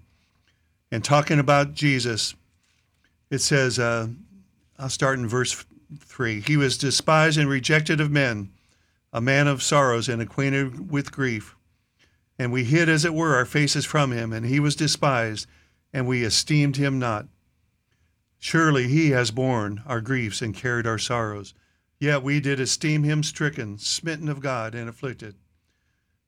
And 0.93 1.05
talking 1.05 1.39
about 1.39 1.75
Jesus, 1.75 2.35
it 3.31 3.39
says, 3.39 3.79
uh, 3.79 4.09
I'll 4.79 4.89
start 4.89 5.19
in 5.19 5.29
verse 5.29 5.65
3. 5.99 6.41
He 6.41 6.57
was 6.57 6.79
despised 6.79 7.39
and 7.39 7.49
rejected 7.49 8.01
of 8.01 8.11
men, 8.11 8.51
a 9.13 9.21
man 9.21 9.47
of 9.47 9.63
sorrows 9.63 10.09
and 10.09 10.21
acquainted 10.21 10.91
with 10.91 11.13
grief. 11.13 11.57
And 12.39 12.53
we 12.53 12.65
hid, 12.65 12.89
as 12.89 13.05
it 13.05 13.15
were, 13.15 13.35
our 13.35 13.45
faces 13.45 13.85
from 13.85 14.13
him, 14.13 14.33
and 14.33 14.47
he 14.47 14.61
was 14.61 14.77
despised, 14.77 15.47
and 15.93 16.07
we 16.07 16.25
esteemed 16.25 16.77
him 16.77 16.99
not. 16.99 17.27
Surely 18.39 18.87
he 18.87 19.11
has 19.11 19.31
borne 19.31 19.83
our 19.87 20.01
griefs 20.01 20.41
and 20.41 20.55
carried 20.55 20.87
our 20.87 20.99
sorrows. 20.99 21.55
Yet 21.99 22.23
we 22.23 22.39
did 22.39 22.61
esteem 22.61 23.03
him 23.03 23.25
stricken, 23.25 23.79
smitten 23.79 24.29
of 24.29 24.41
God, 24.41 24.75
and 24.75 24.89
afflicted. 24.89 25.35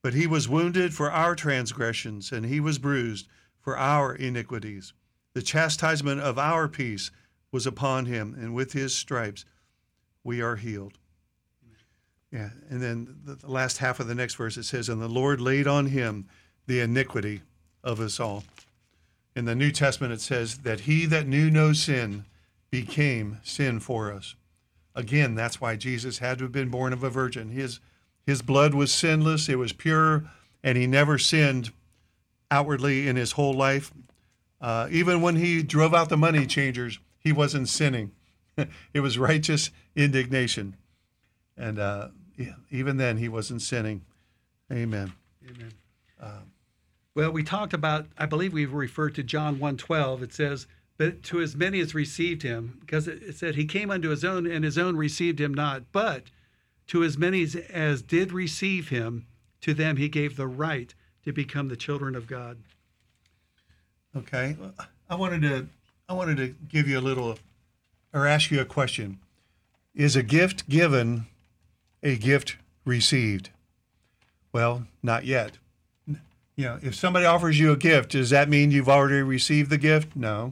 But 0.02 0.14
he 0.14 0.26
was 0.26 0.48
wounded 0.48 0.94
for 0.94 1.12
our 1.12 1.36
transgressions, 1.36 2.32
and 2.32 2.46
he 2.46 2.58
was 2.58 2.78
bruised 2.78 3.28
for 3.60 3.78
our 3.78 4.14
iniquities. 4.14 4.92
The 5.34 5.42
chastisement 5.42 6.20
of 6.20 6.38
our 6.38 6.66
peace 6.66 7.12
was 7.52 7.66
upon 7.66 8.06
him, 8.06 8.36
and 8.38 8.54
with 8.54 8.72
his 8.72 8.94
stripes 8.94 9.44
we 10.22 10.40
are 10.40 10.56
healed. 10.56 10.98
Yeah, 12.32 12.50
and 12.68 12.80
then 12.80 13.16
the, 13.24 13.38
last 13.46 13.78
half 13.78 13.98
of 13.98 14.06
the 14.06 14.14
next 14.14 14.34
verse 14.36 14.56
it 14.56 14.62
says, 14.62 14.88
And 14.88 15.02
the 15.02 15.08
Lord 15.08 15.40
laid 15.40 15.66
on 15.66 15.86
him 15.86 16.28
the 16.66 16.80
iniquity 16.80 17.42
of 17.82 17.98
us 17.98 18.20
all. 18.20 18.44
In 19.34 19.46
the 19.46 19.56
New 19.56 19.72
Testament 19.72 20.12
it 20.12 20.20
says 20.20 20.58
that 20.58 20.80
he 20.80 21.06
that 21.06 21.26
knew 21.26 21.50
no 21.50 21.72
sin 21.72 22.24
became 22.70 23.40
sin 23.42 23.80
for 23.80 24.12
us. 24.12 24.36
Again, 24.94 25.34
that's 25.34 25.60
why 25.60 25.76
Jesus 25.76 26.18
had 26.18 26.38
to 26.38 26.44
have 26.44 26.52
been 26.52 26.68
born 26.68 26.92
of 26.92 27.02
a 27.02 27.10
virgin. 27.10 27.50
His 27.50 27.80
his 28.26 28.42
blood 28.42 28.74
was 28.74 28.92
sinless, 28.92 29.48
it 29.48 29.58
was 29.58 29.72
pure, 29.72 30.24
and 30.62 30.78
he 30.78 30.86
never 30.86 31.18
sinned 31.18 31.72
outwardly 32.50 33.08
in 33.08 33.16
his 33.16 33.32
whole 33.32 33.54
life. 33.54 33.92
Uh, 34.60 34.88
even 34.90 35.22
when 35.22 35.36
he 35.36 35.62
drove 35.62 35.94
out 35.94 36.10
the 36.10 36.16
money 36.16 36.46
changers, 36.46 36.98
he 37.20 37.32
wasn't 37.32 37.68
sinning. 37.68 38.12
it 38.94 39.00
was 39.00 39.18
righteous 39.18 39.70
indignation. 39.94 40.76
And 41.56 41.78
uh, 41.78 42.08
yeah, 42.36 42.54
even 42.70 42.96
then, 42.96 43.18
he 43.18 43.28
wasn't 43.28 43.62
sinning. 43.62 44.02
Amen. 44.72 45.12
Amen. 45.48 45.72
well, 47.14 47.30
we 47.30 47.42
talked 47.42 47.74
about, 47.74 48.06
I 48.18 48.26
believe 48.26 48.52
we 48.52 48.64
referred 48.66 49.14
to 49.16 49.22
John 49.22 49.56
1.12. 49.56 50.22
It 50.22 50.32
says, 50.32 50.66
but 50.96 51.22
to 51.24 51.40
as 51.40 51.56
many 51.56 51.80
as 51.80 51.94
received 51.94 52.42
him, 52.42 52.78
because 52.80 53.08
it, 53.08 53.34
said 53.34 53.54
he 53.54 53.64
came 53.64 53.90
unto 53.90 54.10
his 54.10 54.24
own, 54.24 54.46
and 54.46 54.64
his 54.64 54.76
own 54.76 54.96
received 54.96 55.40
him 55.40 55.54
not. 55.54 55.84
But 55.92 56.24
to 56.88 57.02
as 57.02 57.16
many 57.16 57.46
as 57.70 58.02
did 58.02 58.32
receive 58.32 58.90
him, 58.90 59.26
to 59.62 59.72
them 59.72 59.96
he 59.96 60.10
gave 60.10 60.36
the 60.36 60.46
right 60.46 60.94
to 61.24 61.32
become 61.32 61.68
the 61.68 61.76
children 61.76 62.14
of 62.14 62.26
God. 62.26 62.58
Okay. 64.14 64.56
I 65.08 65.14
wanted 65.14 65.42
to 65.42 65.68
I 66.10 66.12
wanted 66.12 66.38
to 66.38 66.48
give 66.68 66.88
you 66.88 66.98
a 66.98 67.00
little 67.00 67.38
or 68.12 68.26
ask 68.26 68.50
you 68.50 68.60
a 68.60 68.64
question. 68.64 69.20
Is 69.94 70.16
a 70.16 70.24
gift 70.24 70.68
given 70.68 71.26
a 72.02 72.16
gift 72.16 72.56
received? 72.84 73.50
Well, 74.52 74.88
not 75.04 75.24
yet. 75.24 75.52
You 76.08 76.64
know, 76.64 76.78
if 76.82 76.96
somebody 76.96 77.26
offers 77.26 77.60
you 77.60 77.70
a 77.70 77.76
gift, 77.76 78.10
does 78.10 78.30
that 78.30 78.48
mean 78.48 78.72
you've 78.72 78.88
already 78.88 79.22
received 79.22 79.70
the 79.70 79.78
gift? 79.78 80.16
No. 80.16 80.50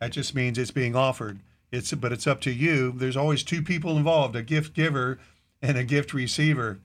That 0.00 0.12
just 0.12 0.34
means 0.34 0.56
it's 0.56 0.70
being 0.70 0.96
offered. 0.96 1.38
It's 1.70 1.92
but 1.92 2.10
it's 2.10 2.26
up 2.26 2.40
to 2.40 2.50
you. 2.50 2.90
There's 2.96 3.16
always 3.16 3.42
two 3.42 3.60
people 3.60 3.98
involved, 3.98 4.34
a 4.34 4.42
gift 4.42 4.72
giver 4.72 5.18
and 5.60 5.76
a 5.76 5.84
gift 5.84 6.14
receiver. 6.14 6.78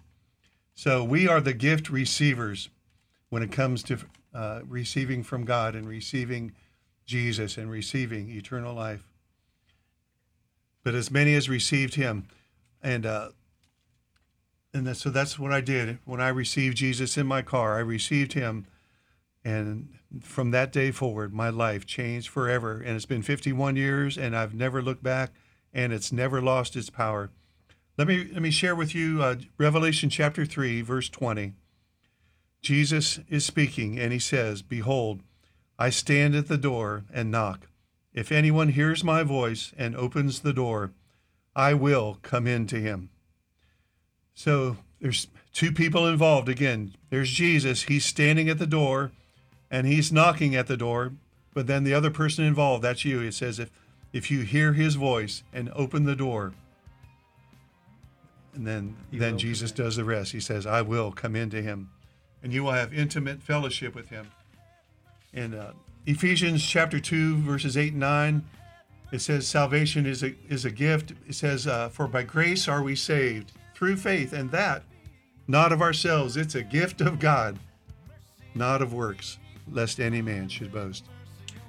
So 0.75 1.05
we 1.05 1.25
are 1.25 1.39
the 1.39 1.53
gift 1.53 1.89
receivers 1.89 2.67
when 3.29 3.43
it 3.43 3.51
comes 3.53 3.81
to 3.83 3.99
uh, 4.33 4.59
receiving 4.67 5.23
from 5.23 5.45
God 5.45 5.73
and 5.73 5.87
receiving 5.87 6.51
Jesus 7.09 7.57
and 7.57 7.71
receiving 7.71 8.29
eternal 8.29 8.75
life. 8.75 9.03
But 10.83 10.93
as 10.93 11.09
many 11.09 11.33
as 11.33 11.49
received 11.49 11.95
Him, 11.95 12.27
and 12.81 13.05
uh, 13.05 13.29
and 14.73 14.85
that, 14.85 14.95
so 14.95 15.09
that's 15.09 15.39
what 15.39 15.51
I 15.51 15.59
did 15.59 15.97
when 16.05 16.21
I 16.21 16.29
received 16.29 16.77
Jesus 16.77 17.17
in 17.17 17.25
my 17.25 17.41
car. 17.41 17.77
I 17.77 17.81
received 17.81 18.33
Him, 18.33 18.67
and 19.43 19.89
from 20.21 20.51
that 20.51 20.71
day 20.71 20.91
forward, 20.91 21.33
my 21.33 21.49
life 21.49 21.85
changed 21.85 22.29
forever. 22.29 22.79
And 22.79 22.95
it's 22.95 23.05
been 23.05 23.23
51 23.23 23.75
years, 23.75 24.17
and 24.17 24.35
I've 24.35 24.53
never 24.53 24.81
looked 24.81 25.03
back, 25.03 25.31
and 25.73 25.91
it's 25.91 26.11
never 26.11 26.41
lost 26.41 26.75
its 26.75 26.91
power. 26.91 27.31
Let 27.97 28.07
me 28.07 28.29
let 28.31 28.41
me 28.41 28.51
share 28.51 28.75
with 28.75 28.93
you 28.93 29.21
uh, 29.23 29.35
Revelation 29.57 30.09
chapter 30.09 30.45
three, 30.45 30.81
verse 30.81 31.09
20. 31.09 31.53
Jesus 32.61 33.19
is 33.29 33.45
speaking, 33.45 33.99
and 33.99 34.13
he 34.13 34.19
says, 34.19 34.61
"Behold, 34.61 35.21
I 35.79 35.89
stand 35.89 36.35
at 36.35 36.47
the 36.47 36.57
door 36.57 37.05
and 37.11 37.31
knock. 37.31 37.67
If 38.13 38.31
anyone 38.31 38.69
hears 38.69 39.03
my 39.03 39.23
voice 39.23 39.73
and 39.77 39.95
opens 39.95 40.41
the 40.41 40.53
door, 40.53 40.91
I 41.55 41.73
will 41.73 42.19
come 42.21 42.45
in 42.45 42.67
to 42.67 42.79
him." 42.79 43.09
So 44.35 44.77
there's 45.01 45.27
two 45.53 45.71
people 45.71 46.07
involved 46.07 46.49
again. 46.49 46.95
There's 47.09 47.31
Jesus. 47.31 47.83
He's 47.83 48.05
standing 48.05 48.49
at 48.49 48.59
the 48.59 48.67
door 48.67 49.11
and 49.71 49.87
he's 49.87 50.11
knocking 50.11 50.55
at 50.55 50.67
the 50.67 50.77
door. 50.77 51.13
But 51.53 51.67
then 51.67 51.83
the 51.83 51.93
other 51.93 52.11
person 52.11 52.45
involved, 52.45 52.83
that's 52.83 53.03
you. 53.03 53.21
It 53.21 53.33
says, 53.33 53.59
if, 53.59 53.71
if 54.13 54.29
you 54.29 54.41
hear 54.41 54.73
his 54.73 54.95
voice 54.95 55.43
and 55.51 55.71
open 55.75 56.05
the 56.05 56.15
door, 56.15 56.53
and 58.53 58.65
then, 58.65 58.95
He 59.11 59.17
then 59.17 59.37
Jesus 59.37 59.71
does 59.71 59.95
the 59.95 60.03
rest. 60.03 60.31
He 60.31 60.39
says, 60.39 60.65
I 60.65 60.81
will 60.81 61.11
come 61.11 61.35
into 61.35 61.61
him. 61.61 61.89
And 62.41 62.53
you 62.53 62.63
will 62.63 62.71
have 62.71 62.93
intimate 62.93 63.41
fellowship 63.41 63.95
with 63.95 64.09
him. 64.09 64.31
In 65.33 65.53
uh, 65.53 65.73
Ephesians 66.05 66.65
chapter 66.65 66.99
2, 66.99 67.37
verses 67.41 67.77
8 67.77 67.91
and 67.91 67.99
9, 67.99 68.45
it 69.11 69.19
says, 69.19 69.47
Salvation 69.47 70.05
is 70.05 70.23
a, 70.23 70.33
is 70.47 70.65
a 70.65 70.71
gift. 70.71 71.13
It 71.27 71.35
says, 71.35 71.67
uh, 71.67 71.89
For 71.89 72.07
by 72.07 72.23
grace 72.23 72.67
are 72.67 72.81
we 72.81 72.95
saved 72.95 73.51
through 73.75 73.97
faith, 73.97 74.33
and 74.33 74.49
that 74.51 74.83
not 75.47 75.71
of 75.71 75.81
ourselves. 75.81 76.37
It's 76.37 76.55
a 76.55 76.63
gift 76.63 77.01
of 77.01 77.19
God, 77.19 77.57
not 78.53 78.81
of 78.81 78.93
works, 78.93 79.39
lest 79.71 79.99
any 79.99 80.21
man 80.21 80.47
should 80.47 80.71
boast. 80.71 81.05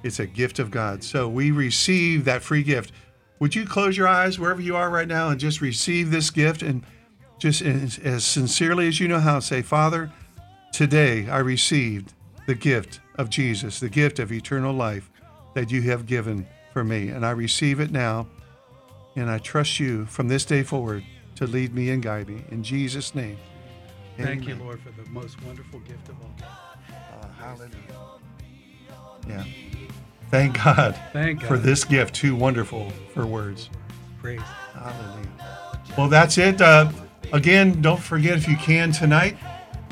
It's 0.02 0.20
a 0.20 0.26
gift 0.26 0.58
of 0.58 0.70
God. 0.70 1.02
So 1.02 1.28
we 1.28 1.50
receive 1.50 2.24
that 2.24 2.42
free 2.42 2.62
gift. 2.62 2.92
Would 3.38 3.54
you 3.54 3.66
close 3.66 3.96
your 3.96 4.08
eyes 4.08 4.38
wherever 4.38 4.60
you 4.60 4.76
are 4.76 4.90
right 4.90 5.08
now 5.08 5.30
and 5.30 5.40
just 5.40 5.60
receive 5.60 6.10
this 6.10 6.30
gift 6.30 6.62
and 6.62 6.84
just 7.38 7.62
as, 7.62 7.98
as 7.98 8.24
sincerely 8.24 8.86
as 8.86 9.00
you 9.00 9.08
know 9.08 9.18
how 9.18 9.40
say, 9.40 9.62
Father, 9.62 10.10
today 10.72 11.28
I 11.28 11.38
received 11.38 12.12
the 12.50 12.54
gift 12.56 12.98
of 13.14 13.30
Jesus, 13.30 13.78
the 13.78 13.88
gift 13.88 14.18
of 14.18 14.32
eternal 14.32 14.72
life 14.72 15.08
that 15.54 15.70
you 15.70 15.82
have 15.82 16.04
given 16.04 16.44
for 16.72 16.82
me. 16.82 17.08
And 17.08 17.24
I 17.24 17.30
receive 17.30 17.78
it 17.78 17.92
now. 17.92 18.26
And 19.14 19.30
I 19.30 19.38
trust 19.38 19.78
you 19.78 20.04
from 20.06 20.26
this 20.26 20.44
day 20.44 20.64
forward 20.64 21.04
to 21.36 21.46
lead 21.46 21.72
me 21.72 21.90
and 21.90 22.02
guide 22.02 22.28
me. 22.28 22.42
In 22.50 22.64
Jesus' 22.64 23.14
name. 23.14 23.38
Thank 24.18 24.48
you, 24.48 24.56
Lord, 24.56 24.80
for 24.80 24.90
the 25.00 25.08
most 25.10 25.40
wonderful 25.44 25.78
gift 25.80 26.08
of 26.08 26.16
all. 26.20 26.34
Uh, 26.42 27.28
hallelujah. 27.38 27.76
Yeah. 29.28 29.44
Thank 30.32 30.56
God 30.56 30.98
Thank 31.12 31.40
God. 31.40 31.46
for 31.46 31.56
this 31.56 31.84
gift. 31.84 32.16
Too 32.16 32.34
wonderful 32.34 32.90
for 33.14 33.26
words. 33.26 33.70
Praise. 34.20 34.40
Hallelujah. 34.74 35.80
Well, 35.96 36.08
that's 36.08 36.36
it. 36.36 36.60
Uh, 36.60 36.90
again, 37.32 37.80
don't 37.80 38.02
forget 38.02 38.36
if 38.36 38.48
you 38.48 38.56
can 38.56 38.90
tonight, 38.90 39.36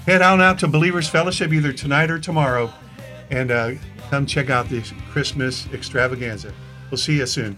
head 0.09 0.23
on 0.23 0.41
out 0.41 0.59
to 0.59 0.67
Believers 0.67 1.07
Fellowship 1.07 1.53
either 1.53 1.71
tonight 1.71 2.11
or 2.11 2.19
tomorrow 2.19 2.73
and 3.31 3.51
uh, 3.51 3.73
come 4.09 4.25
check 4.25 4.49
out 4.49 4.67
the 4.71 4.83
Christmas 5.11 5.71
extravaganza. 5.75 6.55
We'll 6.91 6.97
see 6.97 7.19
you 7.19 7.27
soon. 7.27 7.55